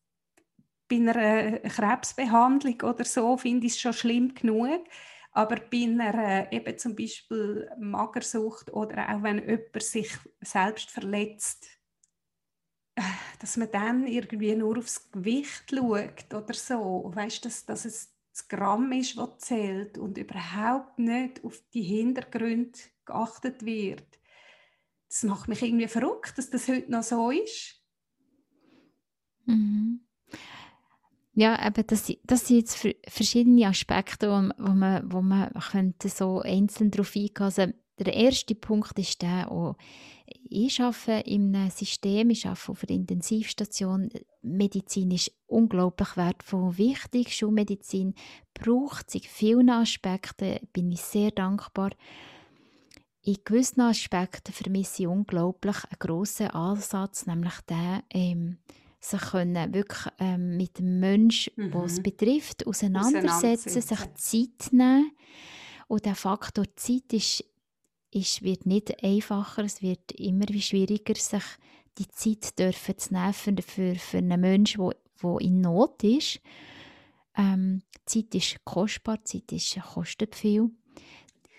[0.90, 4.84] bei einer Krebsbehandlung oder so finde ich es schon schlimm genug,
[5.32, 10.12] aber bei einer eben zum Beispiel Magersucht oder auch wenn jemand sich
[10.42, 11.79] selbst verletzt,
[13.40, 18.48] dass man dann irgendwie nur aufs Gewicht schaut oder so, weißt dass, dass es das
[18.48, 24.06] Gramm ist, was zählt und überhaupt nicht auf die Hintergründe geachtet wird.
[25.08, 27.82] Das macht mich irgendwie verrückt, dass das heute noch so ist.
[29.46, 30.02] Mhm.
[31.34, 36.42] Ja, eben, das, das sind jetzt verschiedene Aspekte, wo, wo, man, wo man könnte so
[36.42, 39.78] einzeln darauf eingehen also Der erste Punkt ist der, auch,
[40.50, 44.10] ich arbeite in einem System, ich arbeite auf einer Intensivstation.
[44.42, 47.36] Medizin ist unglaublich wertvoll und wichtig.
[47.36, 48.14] Schulmedizin
[48.54, 51.92] braucht sich vielen Aspekten, bin ich sehr dankbar.
[53.22, 58.58] In gewissen Aspekten vermisse ich unglaublich einen grossen Ansatz, nämlich den, ähm,
[59.00, 61.72] sich können wirklich ähm, mit dem Menschen, mhm.
[61.72, 65.12] der es betrifft, auseinandersetzen, sich Zeit nehmen.
[65.88, 67.44] Und der Faktor Zeit ist,
[68.12, 71.44] ist, wird nicht einfacher, es wird immer wie schwieriger, sich
[71.98, 74.92] die Zeit dürfen zu nehmen für, für, für einen Menschen,
[75.22, 76.40] der in Not ist.
[77.38, 80.72] Ähm, Zeit ist kostbar, Zeit ist, kostet viel.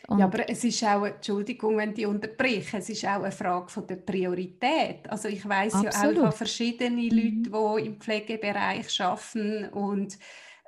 [0.09, 3.69] Und ja, aber es ist auch, Entschuldigung, wenn ich unterbreche, es ist auch eine Frage
[3.69, 5.09] von der Priorität.
[5.09, 7.11] Also ich weiß ja auch von verschiedenen mhm.
[7.11, 10.19] Leuten, die im Pflegebereich arbeiten und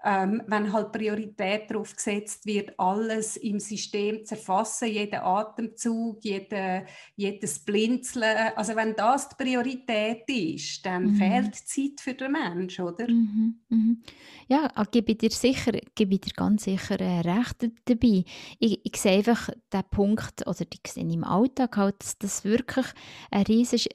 [0.05, 6.87] ähm, wenn halt Priorität darauf gesetzt wird, alles im System zu erfassen, jeden Atemzug, jede,
[7.17, 11.15] jedes Blinzeln, also wenn das die Priorität ist, dann mhm.
[11.15, 13.09] fehlt Zeit für den Menschen, oder?
[13.09, 13.61] Mhm.
[13.69, 14.03] Mhm.
[14.49, 18.25] Ja, gebe ich dir sicher, gebe dir ganz sicher äh, recht dabei.
[18.59, 22.87] Ich, ich sehe einfach den Punkt, oder ich sehe im Alltag halt, dass das wirklich
[23.31, 23.89] ein riesig,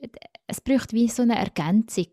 [0.47, 2.07] es braucht wie so eine Ergänzung.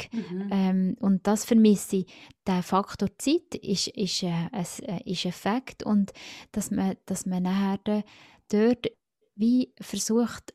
[0.50, 2.06] Ähm, und das vermisse ich.
[2.46, 6.12] Der Faktor Zeit ist, ist, äh, ein, ist ein Fakt und
[6.52, 8.04] dass man, dass man nachher
[8.48, 8.86] dort
[9.36, 10.54] wie versucht,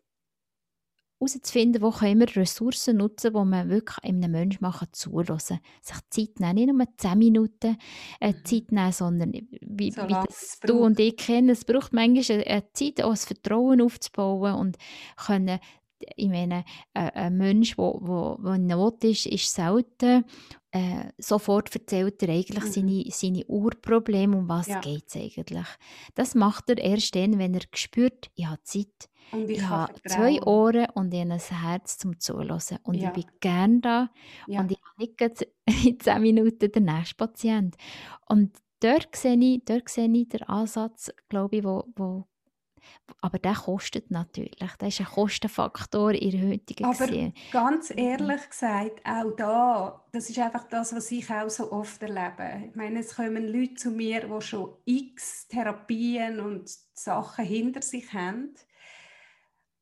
[1.20, 5.40] herauszufinden, wo können wir Ressourcen nutzen, wo man wirklich einem Menschen machen zuhören.
[5.40, 7.78] Sich Zeit nehmen, nicht nur 10 Minuten
[8.20, 8.46] äh, mhm.
[8.46, 12.72] Zeit nehmen, sondern wie, so wie das du und ich kennen, es braucht manchmal eine
[12.74, 14.78] Zeit, auch das Vertrauen aufzubauen und
[15.18, 15.60] können
[16.16, 20.26] ich meine, äh, ein Mensch, der wo, wo in Not ist, ist selten
[20.72, 22.72] äh, sofort erzählt er eigentlich mhm.
[22.72, 24.80] seine, seine Urprobleme, um was ja.
[24.80, 25.66] geht es eigentlich.
[26.16, 30.42] Das macht er erst dann, wenn er spürt, ich habe Zeit, ich, ich habe zwei
[30.44, 32.60] Ohren und ich habe ein Herz zum Zuhören.
[32.84, 33.08] Und ja.
[33.08, 34.10] ich bin gerne da
[34.48, 34.62] ja.
[34.62, 35.48] und ich habe nicht
[35.86, 37.76] in zehn Minuten den nächsten Patient.
[38.28, 42.26] Und dort sehe ich, dort sehe ich den Ansatz, glaube ich, wo, wo
[43.22, 44.56] aber der kostet natürlich.
[44.78, 47.34] Das ist ein Kostenfaktor in der heutigen Aber Gesehen.
[47.52, 52.68] ganz ehrlich gesagt, auch da, das ist einfach das, was ich auch so oft erlebe.
[52.70, 58.12] Ich meine, es kommen Leute zu mir, die schon x Therapien und Sachen hinter sich
[58.14, 58.54] haben.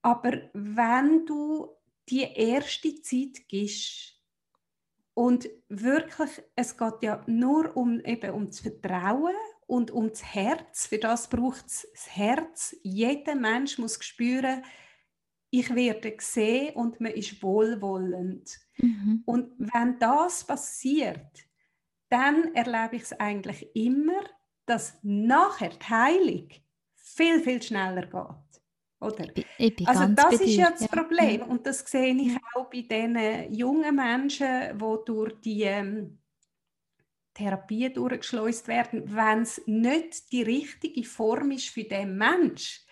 [0.02, 1.70] Aber wenn du
[2.10, 4.18] die erste Zeit gibst,
[5.18, 9.34] und wirklich, es geht ja nur um, eben um das Vertrauen
[9.67, 10.88] und um das Herz.
[10.88, 12.75] Für das braucht es das Herz.
[12.82, 14.63] Jeder Mensch muss spüren,
[15.49, 18.58] ich werde gesehen und man ist wohlwollend.
[18.77, 19.23] Mhm.
[19.25, 21.47] Und wenn das passiert,
[22.10, 24.23] dann erlebe ich es eigentlich immer,
[24.65, 26.49] dass nachher die Heilung
[26.93, 28.62] viel, viel schneller geht.
[28.99, 29.25] Oder?
[29.36, 29.45] Ich,
[29.80, 33.95] ich also das ist ja das Problem und das sehe ich auch bei den jungen
[33.95, 36.19] Menschen, die durch die ähm,
[37.38, 42.84] Therapie durchgeschleust werden, wenn es nicht die richtige Form ist für den Mensch.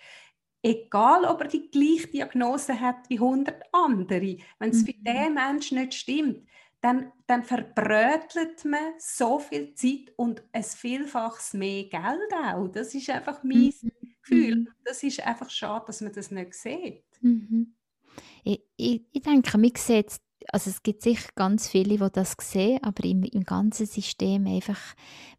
[0.62, 4.86] Egal, ob er die gleiche Diagnose hat wie 100 andere, wenn es mhm.
[4.86, 6.48] für den Mensch nicht stimmt,
[6.82, 12.68] dann, dann verbrötelt man so viel Zeit und ein Vielfaches mehr Geld auch.
[12.68, 13.92] Das ist einfach mein mhm.
[14.22, 14.56] Gefühl.
[14.56, 14.68] Mhm.
[14.84, 17.06] Das ist einfach schade, dass man das nicht sieht.
[17.22, 17.76] Mhm.
[18.44, 20.20] Ich, ich, ich denke, man sieht
[20.52, 24.80] also es gibt sicher ganz viele, die das sehen, aber im, im ganzen System einfach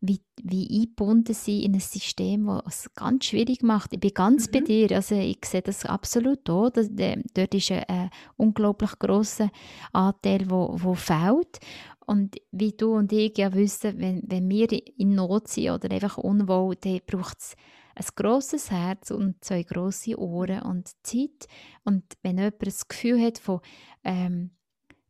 [0.01, 3.93] wie, wie eingebunden sind in ein System, das es ganz schwierig macht.
[3.93, 4.53] Ich bin ganz mhm.
[4.53, 6.71] bei dir, also ich sehe das absolut auch.
[6.71, 9.51] Dass, äh, dort ist ein, ein unglaublich grosser
[9.93, 11.59] Anteil, wo, wo fehlt.
[12.07, 16.19] Und wie du und ich ja wissen, wenn, wenn wir in Not sind oder einfach
[16.19, 17.57] unwohl, dann braucht es
[17.97, 21.49] ein grosses Herz und zwei grosse Ohren und Zeit.
[21.85, 23.61] Und wenn jemand das Gefühl hat von
[24.05, 24.51] ähm,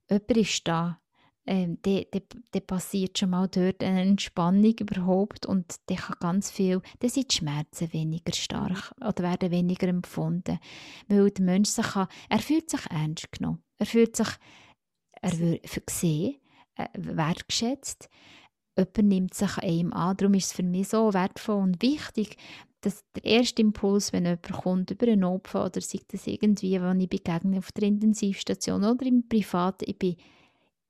[0.08, 1.00] jemand ist da,
[1.46, 7.10] ähm, dann, passiert schon mal dort eine Entspannung überhaupt und dann kann ganz viel, dann
[7.10, 10.58] sind die Schmerzen weniger stark oder werden weniger empfunden,
[11.06, 14.28] weil der Mensch sich kann, er fühlt sich ernst genommen, er fühlt sich
[15.22, 16.36] er wird gesehen,
[16.76, 18.08] äh, wertgeschätzt,
[18.76, 22.36] jemand nimmt sich einem an, darum ist es für mich so wertvoll und wichtig,
[22.80, 27.00] dass der erste Impuls, wenn jemand kommt über einen Opfer oder sei das irgendwie, wenn
[27.00, 30.16] ich begegne auf der Intensivstation oder im Privaten, ich bin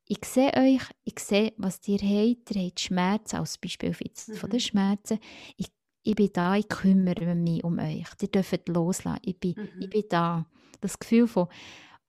[0.07, 4.33] ich sehe euch, ich sehe, was ihr habt, ihr habt Schmerzen, als Beispiel jetzt mhm.
[4.35, 5.19] von den Schmerzen.
[5.57, 5.67] Ich,
[6.03, 8.05] ich bin da, ich kümmere mich um euch.
[8.21, 9.81] Ihr dürft loslassen, ich bin, mhm.
[9.81, 10.45] ich bin da.
[10.79, 11.47] Das Gefühl von,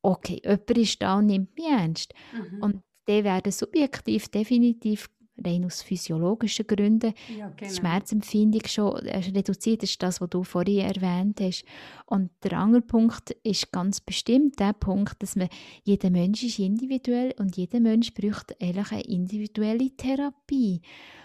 [0.02, 2.14] okay, jemand ist da und nimmt mich ernst.
[2.32, 2.62] Mhm.
[2.62, 5.08] Und die werden subjektiv definitiv
[5.44, 7.70] rein aus physiologischen Gründen ja, genau.
[7.70, 11.64] die Schmerzempfindung schon äh, reduziert ist, das, was du vorhin erwähnt hast.
[12.06, 15.48] Und der andere Punkt ist ganz bestimmt der Punkt, dass man,
[15.84, 20.80] jeder Mensch ist individuell und jeder Mensch braucht eigentlich eine individuelle Therapie.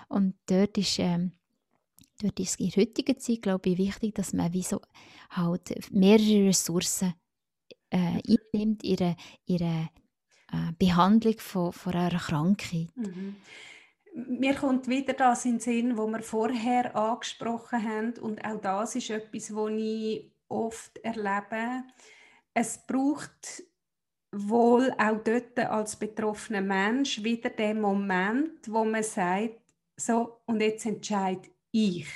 [0.09, 0.99] Und dort ist...
[0.99, 1.31] Ähm,
[2.21, 4.81] dort ist in der heutigen Zeit, glaube ich, wichtig, dass man wie so
[5.29, 7.13] halt mehrere Ressourcen
[7.89, 8.21] äh,
[8.53, 9.89] einnimmt, ihre, ihre
[10.51, 12.89] äh, Behandlung von, von einer Krankheit.
[12.95, 13.35] Mhm
[14.13, 18.95] mir kommt wieder das in den Sinn, wo wir vorher angesprochen haben und auch das
[18.95, 21.83] ist etwas, was ich oft erlebe.
[22.53, 23.63] Es braucht
[24.31, 29.61] wohl auch dort als betroffener Mensch wieder den Moment, wo man sagt,
[29.95, 32.07] so und jetzt entscheide ich.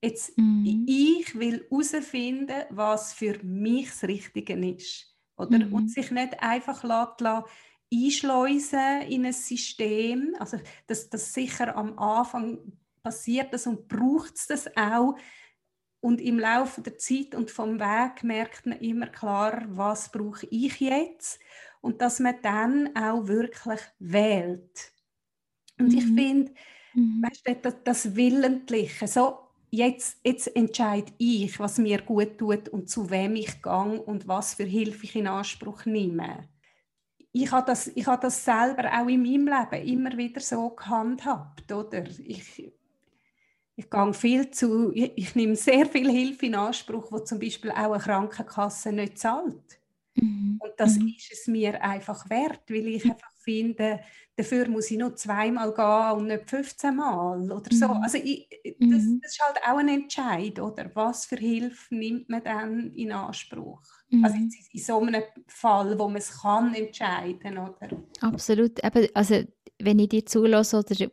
[0.00, 0.84] Jetzt, mhm.
[0.86, 5.14] Ich will herausfinden, was für mich das Richtige ist.
[5.36, 5.58] Oder?
[5.58, 5.72] Mhm.
[5.72, 7.44] Und sich nicht einfach lassen,
[7.92, 10.34] einschleusen in ein System.
[10.38, 12.58] Also das, das sicher am Anfang
[13.02, 15.16] passiert das und braucht es das auch.
[16.00, 20.78] Und im Laufe der Zeit und vom Weg merkt man immer klar, was brauche ich
[20.78, 21.40] jetzt
[21.80, 24.92] und dass man dann auch wirklich wählt.
[25.78, 25.98] Und mhm.
[25.98, 26.52] ich finde,
[26.94, 27.24] mhm.
[27.62, 29.38] das, das Willentliche, so
[29.70, 34.54] jetzt, jetzt entscheide ich, was mir gut tut und zu wem ich gehe und was
[34.54, 36.48] für Hilfe ich in Anspruch nehme
[37.32, 41.70] ich habe das, ich habe das selber auch in meinem Leben immer wieder so gehandhabt,
[41.70, 42.04] oder?
[42.24, 42.72] Ich,
[43.76, 47.70] ich gehe viel zu, ich, ich nehme sehr viel Hilfe in Anspruch, wo zum Beispiel
[47.70, 49.78] auch eine Krankenkasse nicht zahlt.
[50.14, 50.58] Mhm.
[50.60, 51.14] Und das mhm.
[51.16, 53.12] ist es mir einfach wert, weil ich mhm.
[53.12, 54.00] einfach finde,
[54.38, 57.88] dafür muss ich noch zweimal gehen und nicht 15 Mal oder so.
[57.88, 58.02] Mhm.
[58.02, 58.48] Also ich,
[58.78, 59.20] das, mhm.
[59.20, 60.90] das, ist halt auch ein Entscheid, oder?
[60.94, 63.82] Was für Hilfe nimmt man dann in Anspruch?
[63.82, 64.24] Also mhm.
[64.24, 67.88] Also in, in so einem Fall, wo man es kann entscheiden, oder?
[68.20, 68.82] Absolut.
[68.84, 69.42] Eben, also
[69.80, 71.10] wenn ich dir zulasse oder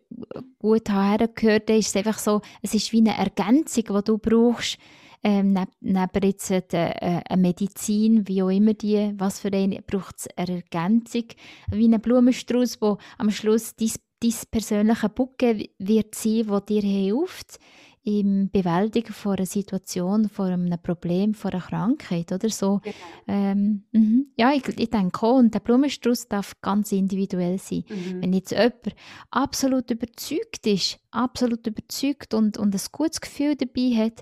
[0.59, 4.77] gut hergehört, ist es einfach so, es ist wie eine Ergänzung, die du brauchst,
[5.25, 6.93] ähm, neben, neben jetzt äh,
[7.27, 11.23] eine Medizin, wie auch immer die, was für eine, braucht es eine Ergänzung,
[11.71, 17.57] wie ein Blumenstrauß, wo am Schluss dein, dein persönliche Bucke wird sein, wo dir hilft
[18.03, 22.81] im Bewältigen von einer Situation, von einem Problem, von einer Krankheit oder so.
[22.83, 22.95] Genau.
[23.27, 24.27] Ähm, mhm.
[24.37, 27.83] Ja, ich, ich denke auch, und der Blumenstrauß darf ganz individuell sein.
[27.89, 28.21] Mhm.
[28.21, 28.95] Wenn jetzt jemand
[29.31, 34.21] absolut überzeugt ist, absolut überzeugt und, und ein gutes Gefühl dabei hat,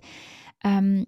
[0.63, 1.07] ähm,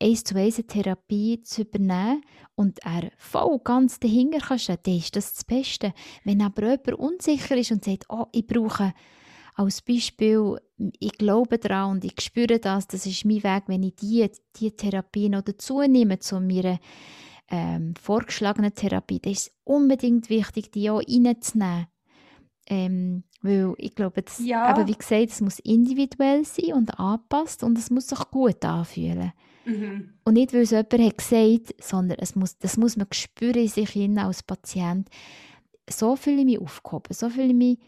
[0.00, 2.22] eins zu eins Therapie zu übernehmen
[2.54, 5.92] und er voll ganz dahinter kann stehen, dann ist das das Beste.
[6.24, 8.94] Wenn aber jemand unsicher ist und sagt, oh, ich brauche
[9.54, 10.56] als Beispiel,
[10.98, 14.72] ich glaube daran und ich spüre das, das ist mein Weg, wenn ich diese die
[14.72, 16.78] Therapie noch dazu nehme zu meiner
[17.50, 21.86] ähm, vorgeschlagenen Therapie, dann ist es unbedingt wichtig, die auch reinzunehmen.
[22.66, 24.64] Ähm, weil ich glaube, das, ja.
[24.64, 29.32] aber wie gesagt, es muss individuell sein und angepasst und es muss sich gut anfühlen.
[29.66, 30.14] Mhm.
[30.24, 33.68] Und nicht, weil es jemand hat gesagt sondern es muss, das muss man spüren in
[33.68, 35.08] sich hin als Patient.
[35.88, 37.78] So fühle ich mich aufgehoben, so fühle ich mich...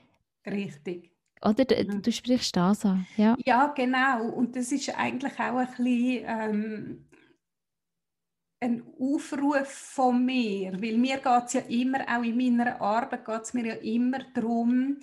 [0.46, 1.10] Richtig.
[1.42, 2.02] Oder du, mhm.
[2.02, 3.06] du sprichst das an.
[3.16, 3.36] Ja.
[3.44, 4.28] ja, genau.
[4.30, 6.24] Und das ist eigentlich auch ein bisschen...
[6.26, 7.06] Ähm,
[8.60, 13.42] ein Aufruf von mir, weil mir geht es ja immer, auch in meiner Arbeit geht
[13.42, 14.98] es mir ja immer darum,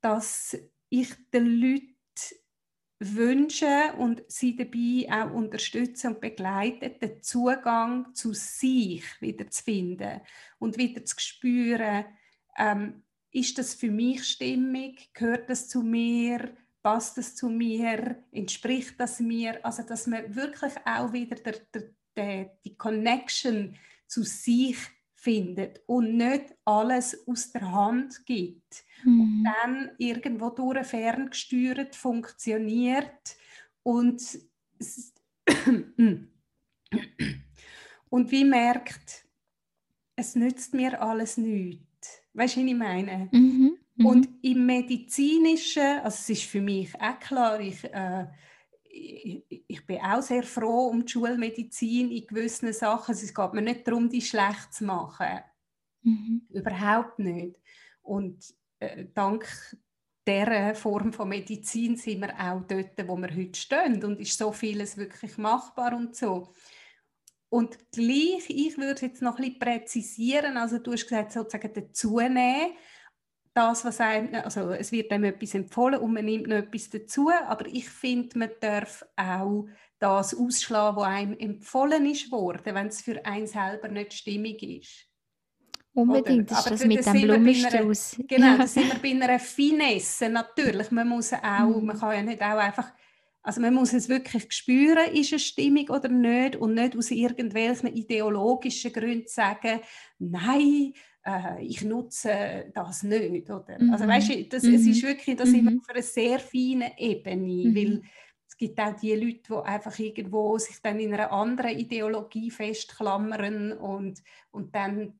[0.00, 0.56] dass
[0.88, 1.96] ich den Leuten
[2.98, 10.22] wünsche und sie dabei auch unterstütze und begleite, den Zugang zu sich wieder zu finden
[10.58, 12.06] und wieder zu spüren,
[12.56, 18.98] ähm, ist das für mich stimmig, gehört das zu mir, passt das zu mir, entspricht
[18.98, 23.76] das mir, also dass man wirklich auch wieder der, der, der, die Connection
[24.06, 24.76] zu sich
[25.14, 29.20] findet und nicht alles aus der Hand gibt mhm.
[29.20, 33.36] und dann irgendwo durch ferngesteuert funktioniert
[33.82, 34.22] und
[38.08, 39.26] und wie merkt,
[40.16, 42.22] es nützt mir alles nichts.
[42.34, 43.28] Weißt du, was ich meine?
[43.32, 43.78] Mhm.
[43.96, 44.06] Mhm.
[44.06, 48.26] Und im Medizinischen, also es ist für mich auch klar, ich äh,
[49.68, 53.12] ich bin auch sehr froh um die Schulmedizin in gewissen Sachen.
[53.12, 55.40] Also es geht mir nicht darum, die schlecht zu machen.
[56.02, 56.42] Mhm.
[56.50, 57.56] Überhaupt nicht.
[58.02, 59.46] Und äh, dank
[60.26, 64.02] dieser Form von Medizin sind wir auch dort, wo wir heute stehen.
[64.02, 66.52] Und ist so vieles wirklich machbar und so.
[67.48, 71.72] Und gleich, ich würde es jetzt noch ein bisschen präzisieren, also du hast gesagt, sozusagen
[71.72, 72.72] dazunehmen
[73.56, 77.30] das, was einem, also es wird einem etwas empfohlen und man nimmt noch etwas dazu,
[77.30, 79.66] aber ich finde, man darf auch
[79.98, 85.06] das ausschlagen, was einem empfohlen ist worden, wenn es für einen selber nicht stimmig ist.
[85.94, 88.16] Unbedingt, das ist das mit dem Blumenstrauß.
[88.28, 90.90] Genau, da sind wir bei einer Finesse, natürlich.
[90.90, 91.86] Man muss auch, mhm.
[91.86, 92.92] man kann ja nicht auch einfach,
[93.42, 97.94] also man muss es wirklich spüren, ist es stimmig oder nicht und nicht aus irgendwelchen
[97.94, 99.80] ideologischen Gründen sagen,
[100.18, 100.92] nein,
[101.26, 103.50] äh, ich nutze das nicht.
[103.50, 103.82] Oder?
[103.82, 103.92] Mhm.
[103.92, 104.74] Also weißt du, das, mhm.
[104.74, 105.80] es ist wirklich, das mhm.
[105.80, 107.74] auf einer sehr feinen Ebene, mhm.
[107.74, 108.02] weil
[108.48, 113.72] es gibt auch die Leute, die einfach irgendwo sich dann in einer anderen Ideologie festklammern
[113.72, 115.18] und, und dann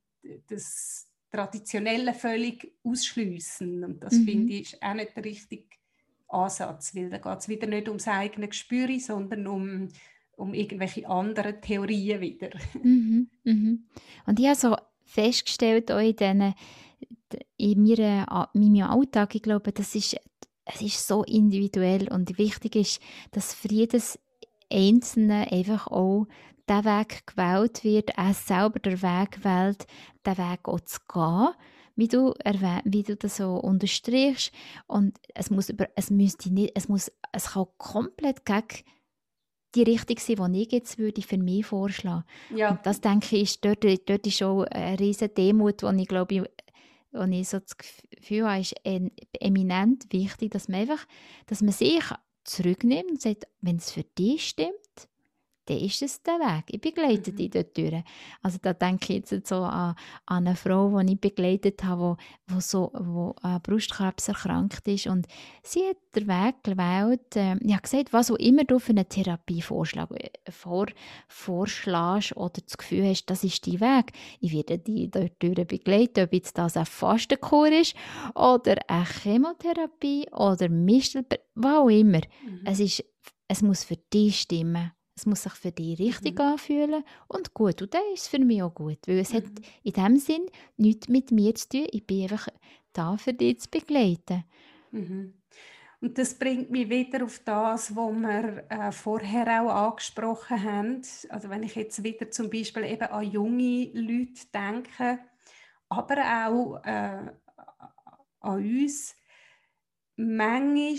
[0.49, 3.85] das Traditionelle völlig ausschließen.
[3.85, 4.25] Und das mhm.
[4.25, 5.65] finde ich ist auch nicht der richtige
[6.29, 9.89] Ansatz, weil da geht es wieder nicht ums eigene Gespür, sondern um,
[10.37, 12.51] um irgendwelche anderen Theorien wieder.
[12.83, 13.87] Mhm, mhm.
[14.25, 16.55] Und ich habe so festgestellt auch in, diesen,
[17.57, 20.17] in meiner, meinem Alltag, ich glaube, das ist,
[20.65, 24.19] es ist so individuell und wichtig ist, dass für jedes
[24.71, 26.27] Einzelne einfach auch
[26.69, 29.87] der Weg gewählt wird, er selber der Weg wählt,
[30.27, 31.55] den Weg auch zu gehen,
[31.95, 32.35] wie du,
[32.85, 34.53] wie du das so unterstrichst.
[34.89, 38.83] Und es muss, über, es müsste nicht, es muss, es kann komplett gegen
[39.77, 42.25] die Richtung sein, die ich jetzt würde für mich vorschlagen
[42.55, 42.71] ja.
[42.71, 46.49] Und das denke ich, ist, dort, dort ist schon eine riesige Demut, die ich glaube,
[47.13, 48.75] wo ich so das Gefühl habe, ist
[49.41, 51.07] eminent wichtig, dass man einfach,
[51.47, 52.05] dass man sich
[52.45, 54.75] zurücknimmt und sagt, wenn es für dich stimmt,
[55.67, 56.65] dann ist es der Weg.
[56.69, 57.37] Ich begleite mhm.
[57.37, 58.03] dich dort durch.
[58.43, 59.95] Also da denke ich jetzt so an,
[60.27, 62.17] an eine Frau, die ich begleitet habe,
[62.49, 65.27] die wo so, wo an Brustkrebs erkrankt ist und
[65.63, 67.37] sie hat den Weg gewählt.
[67.37, 70.87] Äh, ich habe gesagt, was auch immer du für eine Therapie vorschlag, äh, vor,
[71.29, 76.25] vorschlägst oder das Gefühl hast, das ist dein Weg, ich werde dich dort durch begleiten,
[76.25, 77.95] ob jetzt das ein Fastenkur ist
[78.35, 82.21] oder eine Chemotherapie oder Mistel, was auch immer.
[82.45, 82.61] Mhm.
[82.65, 83.05] Es, ist,
[83.49, 84.93] es muss für dich stimmen.
[85.17, 86.45] Es muss sich für dich richtig mhm.
[86.45, 87.81] anfühlen und gut.
[87.81, 89.37] Und das ist für mich auch gut, weil es mhm.
[89.37, 89.45] hat
[89.83, 90.47] in dem Sinn
[90.77, 91.87] nichts mit mir zu tun.
[91.91, 92.49] Ich bin einfach
[92.93, 94.45] da, für dich zu begleiten.
[94.91, 95.33] Mhm.
[96.03, 101.03] Und das bringt mich wieder auf das, was wir äh, vorher auch angesprochen haben.
[101.31, 105.19] Also wenn ich jetzt wieder zum Beispiel eben an junge Leute denke,
[105.89, 107.31] aber auch äh,
[108.41, 109.17] an uns,
[110.17, 110.99] manchmal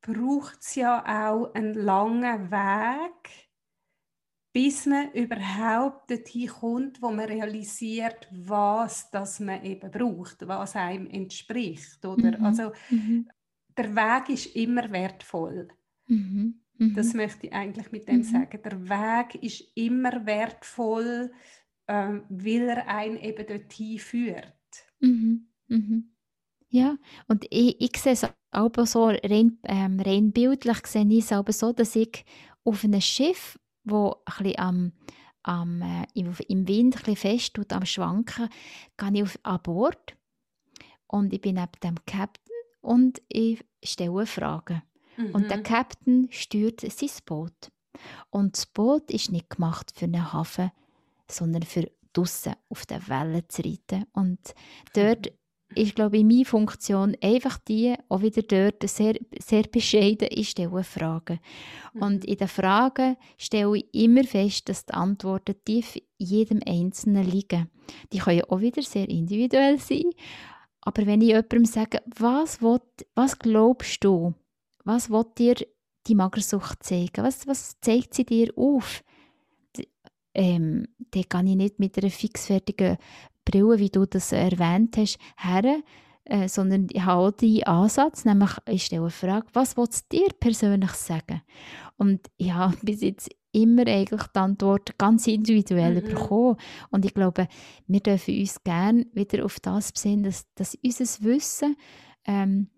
[0.00, 3.48] braucht es ja auch einen langen Weg,
[4.52, 11.08] bis man überhaupt dorthin kommt, wo man realisiert, was das man eben braucht, was einem
[11.08, 12.04] entspricht.
[12.06, 12.38] Oder?
[12.38, 12.44] Mhm.
[12.44, 13.28] Also mhm.
[13.76, 15.68] der Weg ist immer wertvoll.
[16.06, 16.62] Mhm.
[16.78, 16.94] mhm.
[16.94, 18.22] Das möchte ich eigentlich mit dem mhm.
[18.22, 18.60] sagen.
[18.64, 21.32] Der Weg ist immer wertvoll,
[21.88, 24.54] ähm, weil er einen eben dorthin führt.
[25.00, 25.48] Mhm.
[26.68, 26.96] Ja,
[27.28, 28.26] und ich, ich sehe es
[28.56, 32.24] aber so rein, ähm, rein bildlich sehe ich es aber so, dass ich
[32.64, 34.92] auf einem Schiff, wo ein bisschen am,
[35.42, 38.48] am, äh, im Wind ein bisschen fest tut, am Schwanken,
[38.96, 40.16] gehe ich auf, an Bord
[41.06, 44.82] und ich bin neben dem Captain und ich stelle Fragen.
[45.16, 45.30] Mhm.
[45.32, 45.62] Und der mhm.
[45.62, 47.70] Captain steuert sein Boot.
[48.30, 50.70] Und das Boot ist nicht gemacht für einen Hafen,
[51.30, 54.06] sondern für draussen auf den Wellen zu reiten.
[54.12, 54.54] Und
[54.94, 55.32] dort
[55.74, 60.84] ist, glaube ich, meine Funktion einfach die, auch wieder dort sehr, sehr bescheiden, ich stelle
[60.84, 61.40] Fragen.
[61.92, 62.02] Mhm.
[62.02, 67.28] Und in den Fragen stelle ich immer fest, dass die Antworten tief in jedem Einzelnen
[67.28, 67.68] liegen.
[68.12, 70.10] Die können auch wieder sehr individuell sein.
[70.82, 72.80] Aber wenn ich jemandem sage, was, will,
[73.14, 74.34] was glaubst du,
[74.84, 75.56] was will dir
[76.06, 77.24] die Magersucht zeigen?
[77.24, 79.02] Was, was zeigt sie dir auf?
[80.32, 82.98] Ähm, dann kann ich nicht mit einer fixfertigen
[83.46, 85.80] Brille, wie du das erwähnt hast, her,
[86.24, 90.18] äh, sondern ich habe auch den Ansatz, nämlich ich stelle eine Frage, was willst du
[90.18, 91.40] dir persönlich sagen?
[91.96, 96.08] Und ich habe bis jetzt immer eigentlich die Antwort ganz individuell mhm.
[96.08, 96.56] bekommen.
[96.90, 97.48] Und ich glaube,
[97.86, 101.76] wir dürfen uns gerne wieder auf das besinnen, dass, dass unser Wissen
[102.26, 102.68] ähm,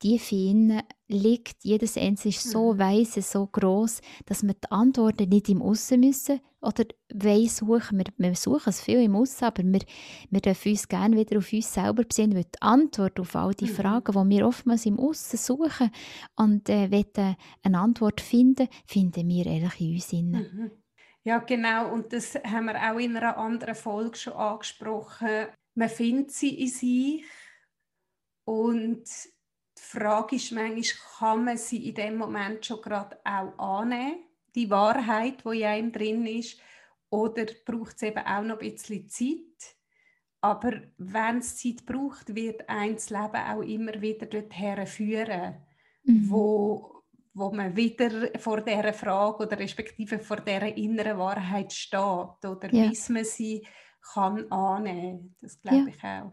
[0.00, 1.62] tief innen liegt.
[1.62, 2.78] Jedes Einzelne ist so mhm.
[2.78, 7.98] weise, so groß, dass wir die Antworten nicht im Aussen müssen oder wollen suchen.
[7.98, 9.80] Wir, wir suchen es viel im Aussen, aber wir,
[10.30, 13.66] wir dürfen uns gerne wieder auf uns selber besinnen, weil die Antwort auf all die
[13.66, 13.74] mhm.
[13.74, 15.90] Fragen, die wir oftmals im Aussen suchen
[16.36, 20.50] und äh, wollen eine Antwort finden, finden wir eigentlich in uns innen.
[20.52, 20.70] Mhm.
[21.22, 21.92] Ja, genau.
[21.92, 25.48] Und das haben wir auch in einer anderen Folge schon angesprochen.
[25.74, 27.24] Man findet sie in sich
[28.44, 29.04] und
[29.80, 30.82] die Frage ist manchmal,
[31.18, 34.24] kann man sie in dem Moment schon gerade auch annehmen,
[34.54, 36.60] die Wahrheit, die in einem drin ist,
[37.08, 39.76] oder braucht es eben auch noch ein bisschen Zeit?
[40.40, 45.56] Aber wenn es Zeit braucht, wird ein das Leben auch immer wieder dorthin führen,
[46.04, 46.30] mhm.
[46.30, 47.02] wo,
[47.34, 52.88] wo man wieder vor dieser Frage oder respektive vor dieser inneren Wahrheit steht oder ja.
[52.88, 53.66] bis man sie
[54.14, 55.36] kann annehmen.
[55.40, 55.86] Das glaube ja.
[55.88, 56.32] ich auch.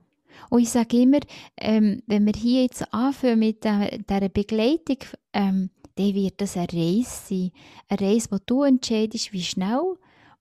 [0.50, 1.20] Und ich sage immer,
[1.58, 4.98] ähm, wenn wir hier jetzt anfangen mit der, dieser Begleitung,
[5.34, 7.52] ähm, dann wird das eine Reise sein.
[7.90, 9.98] Eine Reise, wo du entscheidest, wie schnell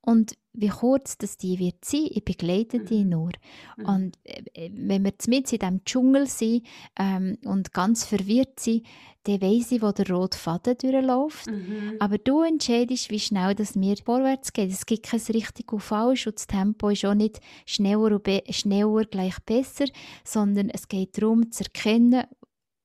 [0.07, 2.07] und wie kurz das die wird sein.
[2.11, 3.11] Ich begleite die mhm.
[3.11, 3.33] nur.
[3.77, 3.85] Mhm.
[3.85, 6.65] Und äh, wenn wir mit in diesem Dschungel sind
[6.97, 8.87] ähm, und ganz verwirrt sind,
[9.25, 11.49] dann weiss ich, wo der rote Faden durchläuft.
[11.49, 11.97] Mhm.
[11.99, 14.71] Aber du entscheidest, wie schnell das mir vorwärts geht.
[14.71, 19.05] Es gibt kein richtig und falsch und das Tempo ist auch nicht schneller, und schneller
[19.07, 19.87] gleich besser,
[20.23, 22.25] sondern es geht darum zu erkennen,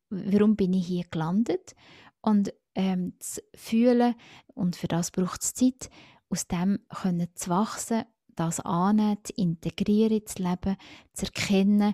[0.09, 1.76] warum bin ich hier gelandet
[2.22, 4.15] und ähm, zu fühlen
[4.55, 5.89] und für das braucht es Zeit,
[6.32, 8.03] aus dem können zu wachsen,
[8.36, 10.77] das annehmen, zu integrieren ins Leben,
[11.13, 11.93] zu erkennen,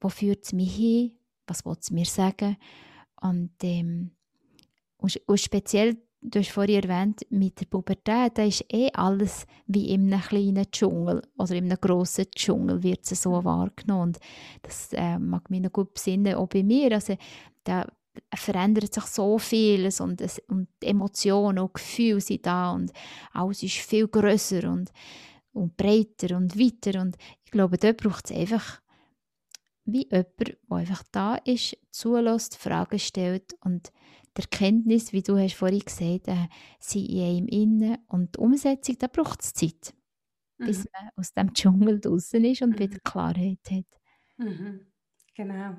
[0.00, 2.56] wo führt es mich hin, was will es mir sagen
[3.22, 4.10] und, ähm,
[4.96, 9.90] und, und speziell, du hast vorhin erwähnt, mit der Pubertät, da ist eh alles wie
[9.90, 14.08] in einem kleinen Dschungel oder in einem grossen Dschungel wird es so wahrgenommen.
[14.08, 14.18] Und
[14.62, 16.92] das äh, mag mich noch gut besinnen, auch bei mir.
[16.92, 17.16] Also,
[17.64, 17.86] da
[18.34, 22.92] verändert sich so vieles und, es, und Emotionen und Gefühle sind da und
[23.32, 24.92] alles ist viel größer und,
[25.52, 28.80] und breiter und weiter und ich glaube, dort braucht es einfach
[29.84, 33.92] wie jemand, der einfach da ist, zulässt, Fragen stellt und
[34.36, 36.48] die Erkenntnis, wie du hast vorhin gesagt hast, äh,
[36.78, 39.94] sind in einem innen und die Umsetzung, da braucht es Zeit,
[40.58, 40.66] mhm.
[40.66, 42.78] bis man aus dem Dschungel draußen ist und mhm.
[42.78, 44.00] wieder Klarheit hat.
[44.38, 44.86] Mhm.
[45.34, 45.76] Genau.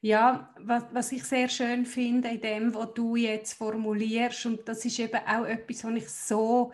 [0.00, 4.84] Ja, was, was ich sehr schön finde in dem, was du jetzt formulierst, und das
[4.84, 6.72] ist eben auch etwas, was ich so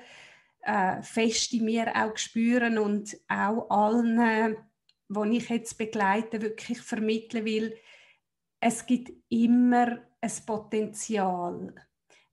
[0.61, 4.57] äh, fest in mir auch spüren und auch allen,
[5.09, 7.75] die ich jetzt begleite, wirklich vermitteln will,
[8.61, 11.75] es gibt immer ein Potenzial.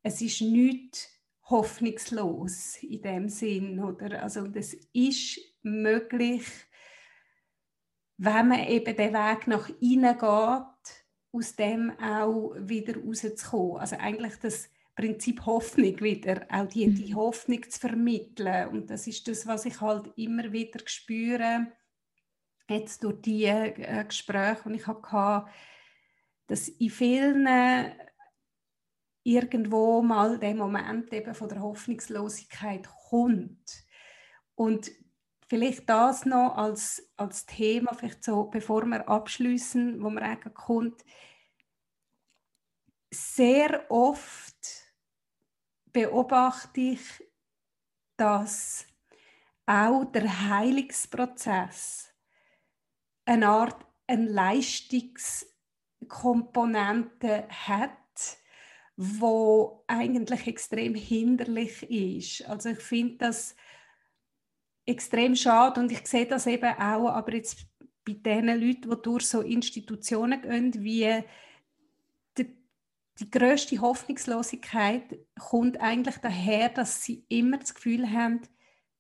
[0.04, 1.10] Es ist nicht
[1.50, 4.24] hoffnungslos in dem Sinn, oder?
[4.24, 6.46] Also das ist möglich,
[8.24, 13.78] wenn man eben den Weg nach innen geht, aus dem auch wieder rauszukommen.
[13.78, 17.18] Also eigentlich das Prinzip Hoffnung wieder, auch die, die mhm.
[17.18, 18.68] Hoffnung zu vermitteln.
[18.68, 21.72] Und das ist das, was ich halt immer wieder spüre,
[22.70, 25.50] jetzt durch die äh, Gespräche, die ich hatte,
[26.46, 27.48] dass in vielen
[29.24, 33.84] irgendwo mal der Moment eben von der Hoffnungslosigkeit kommt.
[34.54, 34.92] Und
[35.52, 41.04] vielleicht das noch als, als Thema, vielleicht so, bevor wir abschließen, wo man eigentlich kommt,
[43.14, 44.56] sehr oft
[45.92, 47.02] beobachte ich,
[48.16, 48.86] dass
[49.66, 52.14] auch der Heilungsprozess
[53.26, 55.46] eine Art ein Leistungs
[56.08, 57.92] Komponente hat,
[58.96, 62.48] wo eigentlich extrem hinderlich ist.
[62.48, 63.54] Also ich finde das
[64.86, 67.66] extrem schade und ich sehe das eben auch, aber jetzt
[68.06, 71.24] bei den Leuten, die durch so Institutionen gehen, wie
[72.38, 72.56] die,
[73.20, 78.42] die größte Hoffnungslosigkeit kommt eigentlich daher, dass sie immer das Gefühl haben,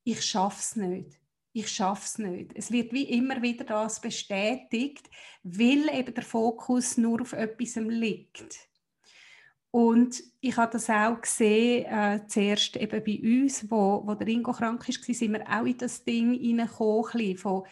[0.03, 1.21] ich schaffe es nicht
[1.53, 2.51] ich schaffe es nicht.
[2.55, 5.09] Es wird wie immer wieder das bestätigt,
[5.43, 8.69] weil eben der Fokus nur auf etwas liegt.
[9.71, 14.51] Und ich habe das auch gesehen, äh, zuerst eben bei uns, wo, wo der Ingo
[14.51, 17.63] krank war, sind wir auch in das Ding hineingekommen, von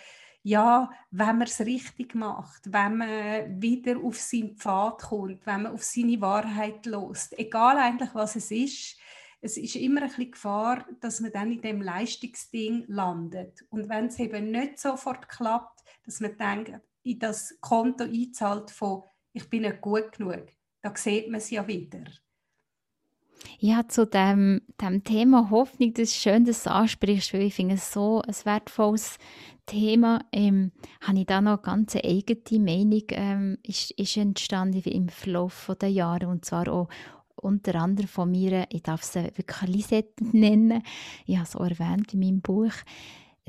[0.42, 5.74] ja, wenn man es richtig macht, wenn man wieder auf seinen Pfad kommt, wenn man
[5.74, 8.98] auf seine Wahrheit lost, egal eigentlich was es ist,
[9.42, 13.66] es ist immer ein bisschen Gefahr, dass man dann in dem Leistungsding landet.
[13.70, 19.04] Und wenn es eben nicht sofort klappt, dass man denkt, in das Konto einzahlt von
[19.32, 20.48] ich bin nicht gut genug,
[20.82, 22.04] da sieht man es ja wieder.
[23.60, 27.76] Ja, zu dem, dem Thema Hoffnung, das ist schön, dass du ansprichst, weil ich finde
[27.76, 29.18] es so ein wertvolles
[29.66, 30.22] Thema.
[30.32, 30.72] Ähm,
[31.02, 35.90] habe ich da noch eine ganz eigene Meinung ähm, ist, ist entstanden im Verlauf der
[35.90, 36.90] Jahre und zwar auch
[37.36, 40.84] unter anderem von mir, ich darf sie wirklich Lisette nennen,
[41.26, 42.74] ich habe es auch erwähnt in meinem Buch.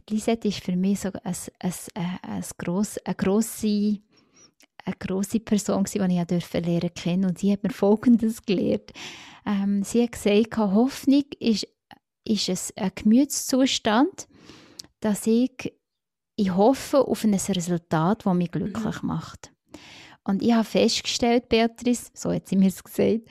[0.09, 4.01] Lisette ist für mich so ein, ein, ein, ein gross, eine grosse
[4.85, 8.93] eine grosse Person, die ich durfte lernen kennen und sie hat mir Folgendes gelehrt.
[9.47, 11.67] Ähm, sie hat gesagt, Hoffnung ist,
[12.25, 14.29] ist ein, ein Gemütszustand,
[15.01, 15.73] dass ich,
[16.37, 19.09] ich hoffe auf ein Resultat, das mich glücklich mhm.
[19.09, 19.53] macht.
[20.25, 23.23] Und ich habe festgestellt, Beatrice, so hat sie mir es gesagt,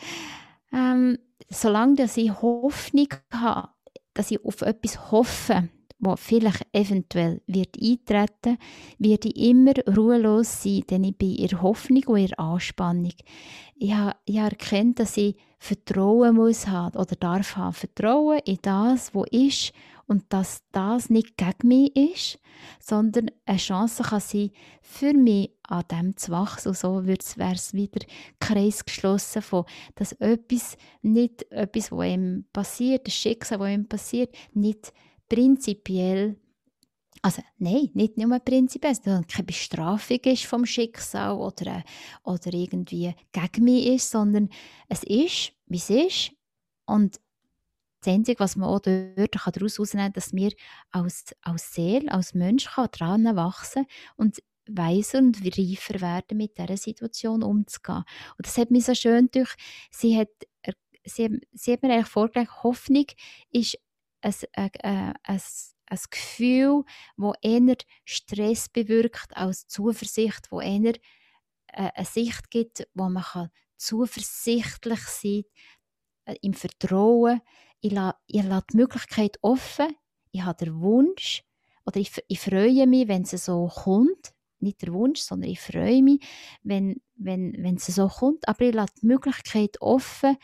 [0.73, 1.17] ähm,
[1.49, 3.69] solange dass ich Hoffnung habe,
[4.13, 5.69] dass ich auf etwas hoffe,
[5.99, 8.57] was vielleicht eventuell wird eintreten,
[8.97, 13.13] werde ich immer ruhelos sein, denn ich bin in Hoffnung und in Anspannung.
[13.75, 17.73] Ich habe, ich habe erkannt, dass ich Vertrauen muss haben oder darf haben.
[17.73, 19.73] Vertrauen in das, was ist
[20.07, 22.39] und dass das nicht gegen mich ist,
[22.79, 26.73] sondern eine Chance kann sein, für mich an dem zu wachsen.
[26.73, 28.05] So wäre es wieder
[28.39, 34.33] Kreis geschlossen von, dass etwas nicht, etwas, was ihm passiert, das Schicksal, was ihm passiert,
[34.53, 34.93] nicht
[35.29, 36.35] prinzipiell
[37.21, 41.83] also nein, nicht nur prinzipiell, sondern keine Bestrafung ist vom Schicksal oder,
[42.23, 44.49] oder irgendwie gegen mich ist, sondern
[44.87, 46.31] es ist, wie es ist.
[46.85, 47.19] Und
[48.01, 50.51] das Einzige, was man auch dort daraus herausnehmen kann, dass wir
[50.91, 57.43] als, als Seele, als Mensch daran wachsen und weiser und reifer werden, mit dieser Situation
[57.43, 58.03] umzugehen.
[58.37, 59.53] Und das hat mich so schön durch.
[59.91, 60.29] Sie hat,
[61.03, 63.05] sie, sie hat mir eigentlich vorgelegt, Hoffnung
[63.51, 63.77] ist
[64.21, 65.41] ein, ein, ein, ein,
[65.87, 66.83] ein Gefühl,
[67.17, 70.95] das eher Stress bewirkt als Zuversicht, wo eher
[71.67, 75.43] äh, eine Sicht gibt, wo man kann zuversichtlich sein
[76.25, 77.41] kann, äh, im Vertrauen,
[77.81, 79.95] ich lasse, ich lasse die Möglichkeit offen,
[80.31, 81.43] ich habe den Wunsch,
[81.85, 86.03] oder ich, ich freue mich, wenn es so kommt, nicht der Wunsch, sondern ich freue
[86.03, 86.19] mich,
[86.61, 90.37] wenn, wenn, wenn es so kommt, aber ich lasse die Möglichkeit offen,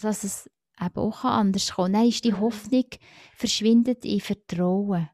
[0.00, 0.50] dass es
[0.80, 2.00] eben auch anders kommen kann.
[2.00, 2.40] Nein, ist die mhm.
[2.40, 2.86] Hoffnung
[3.34, 5.08] verschwindet in Vertrauen.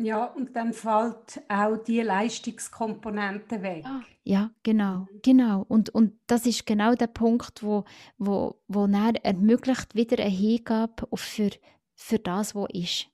[0.00, 3.84] Ja, und dann fällt auch die Leistungskomponente weg.
[3.84, 5.20] Ja, ja genau, mhm.
[5.22, 5.64] genau.
[5.66, 7.84] Und, und das ist genau der Punkt, wo,
[8.16, 11.50] wo, wo er ermöglicht wieder eine Hingabe für,
[11.96, 13.08] für das, was ist.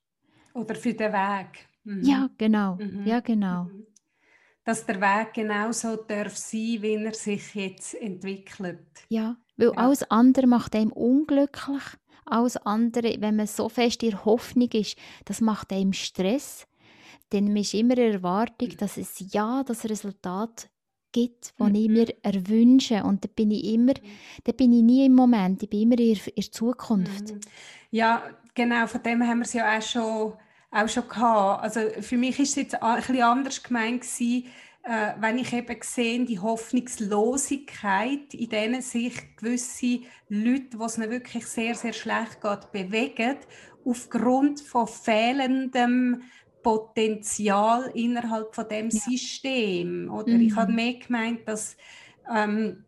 [0.52, 1.68] Oder für den Weg.
[1.84, 2.02] Mhm.
[2.02, 2.76] Ja, genau.
[2.76, 3.06] Mhm.
[3.06, 3.64] Ja, genau.
[3.64, 3.86] Mhm.
[4.64, 8.78] Dass der Weg genauso darf sein, wie er sich jetzt entwickelt.
[9.08, 9.74] Ja, weil ja.
[9.74, 11.82] alles andere macht einem unglücklich.
[12.26, 14.96] Alles andere, wenn man so fest in Hoffnung ist,
[15.26, 16.66] das macht einem Stress
[17.34, 18.76] dann ist immer eine Erwartung, mhm.
[18.76, 20.70] dass es ja das Resultat
[21.12, 21.74] gibt, das mhm.
[21.74, 23.02] ich mir erwünsche.
[23.02, 24.08] Und da bin ich immer, mhm.
[24.44, 27.32] da bin ich nie im Moment, ich bin immer in der Zukunft.
[27.32, 27.40] Mhm.
[27.90, 28.22] Ja,
[28.54, 30.32] genau, von dem haben wir es ja auch schon,
[30.74, 31.62] auch schon gehabt.
[31.62, 34.46] Also für mich ist es jetzt ein bisschen anders gemeint gewesen,
[34.82, 41.46] äh, wenn ich eben sehe, die Hoffnungslosigkeit, in denen sich gewisse Leute, was es wirklich
[41.46, 43.36] sehr, sehr schlecht geht, bewegen,
[43.84, 46.22] aufgrund von fehlendem
[46.62, 49.00] Potenzial innerhalb von dem ja.
[49.00, 50.10] System.
[50.12, 50.40] Oder mhm.
[50.40, 51.76] ich habe mehr gemeint, dass
[52.34, 52.84] ähm,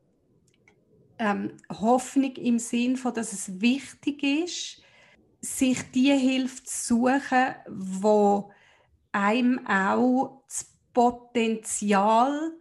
[1.18, 4.82] ähm, Hoffnung im Sinn von, dass es wichtig ist,
[5.47, 8.51] sich die Hilfe zu suchen, wo
[9.12, 12.53] einem auch das Potenzial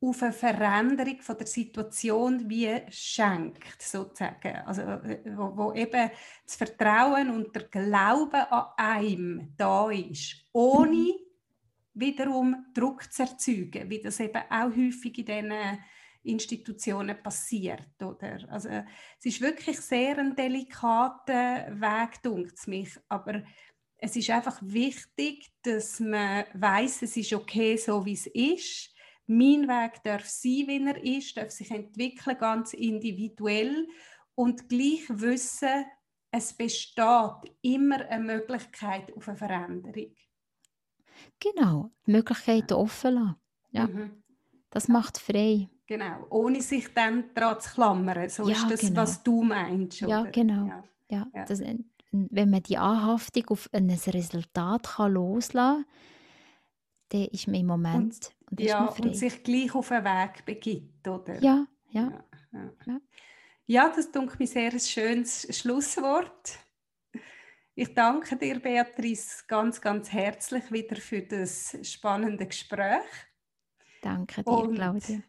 [0.00, 4.56] auf eine Veränderung von der Situation wie schenkt, sozusagen.
[4.64, 6.10] Also, wo, wo, eben
[6.44, 11.14] das Vertrauen und der Glaube an einem da ist, ohne
[11.94, 15.52] wiederum Druck zu erzeugen, wie das eben auch häufig in diesen
[16.28, 18.02] Institutionen passiert.
[18.02, 18.46] Oder?
[18.50, 23.42] Also, es ist wirklich sehr ein delikater Weg, denkt es mich, aber
[23.96, 28.94] es ist einfach wichtig, dass man weiß, es ist okay, so wie es ist
[29.28, 33.86] mein Weg darf sein, wie er ist, darf sich entwickeln, ganz individuell
[34.34, 35.84] und gleich wissen,
[36.30, 40.14] es besteht immer eine Möglichkeit auf eine Veränderung.
[41.38, 43.36] Genau, Möglichkeiten offen lassen.
[43.70, 43.86] Ja.
[43.86, 44.22] Mhm.
[44.70, 45.68] Das macht frei.
[45.88, 48.28] Genau, ohne sich dann daran zu klammern.
[48.28, 49.00] So ja, ist das, genau.
[49.00, 50.02] was du meinst.
[50.02, 50.10] Oder?
[50.10, 50.66] Ja, genau.
[50.66, 50.84] Ja.
[51.10, 51.44] Ja, ja.
[51.46, 51.62] Das,
[52.12, 55.84] wenn man die Anhaftung auf ein Resultat kann loslassen kann,
[57.08, 61.08] dann ist man im Moment und, und ja, und sich gleich auf einen Weg begibt,
[61.08, 61.42] oder?
[61.42, 62.24] Ja, ja.
[62.52, 63.00] Ja, ja.
[63.66, 66.58] ja das ist mir sehr ein schönes Schlusswort.
[67.74, 73.06] Ich danke dir, Beatrice, ganz, ganz herzlich wieder für das spannende Gespräch.
[74.02, 75.22] Danke dir, und Claudia.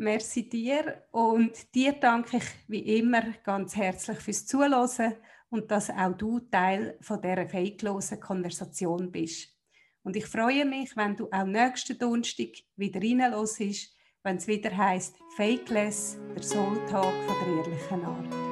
[0.00, 5.14] Merci dir und dir danke ich wie immer ganz herzlich fürs Zuhören
[5.50, 9.48] und dass auch du Teil von dieser fakelosen Konversation bist.
[10.04, 13.92] Und ich freue mich, wenn du auch nächsten Donnerstag wieder reinlässt,
[14.22, 18.47] wenn es wieder heißt Fakeless, der Soul Talk von der ehrlichen Art.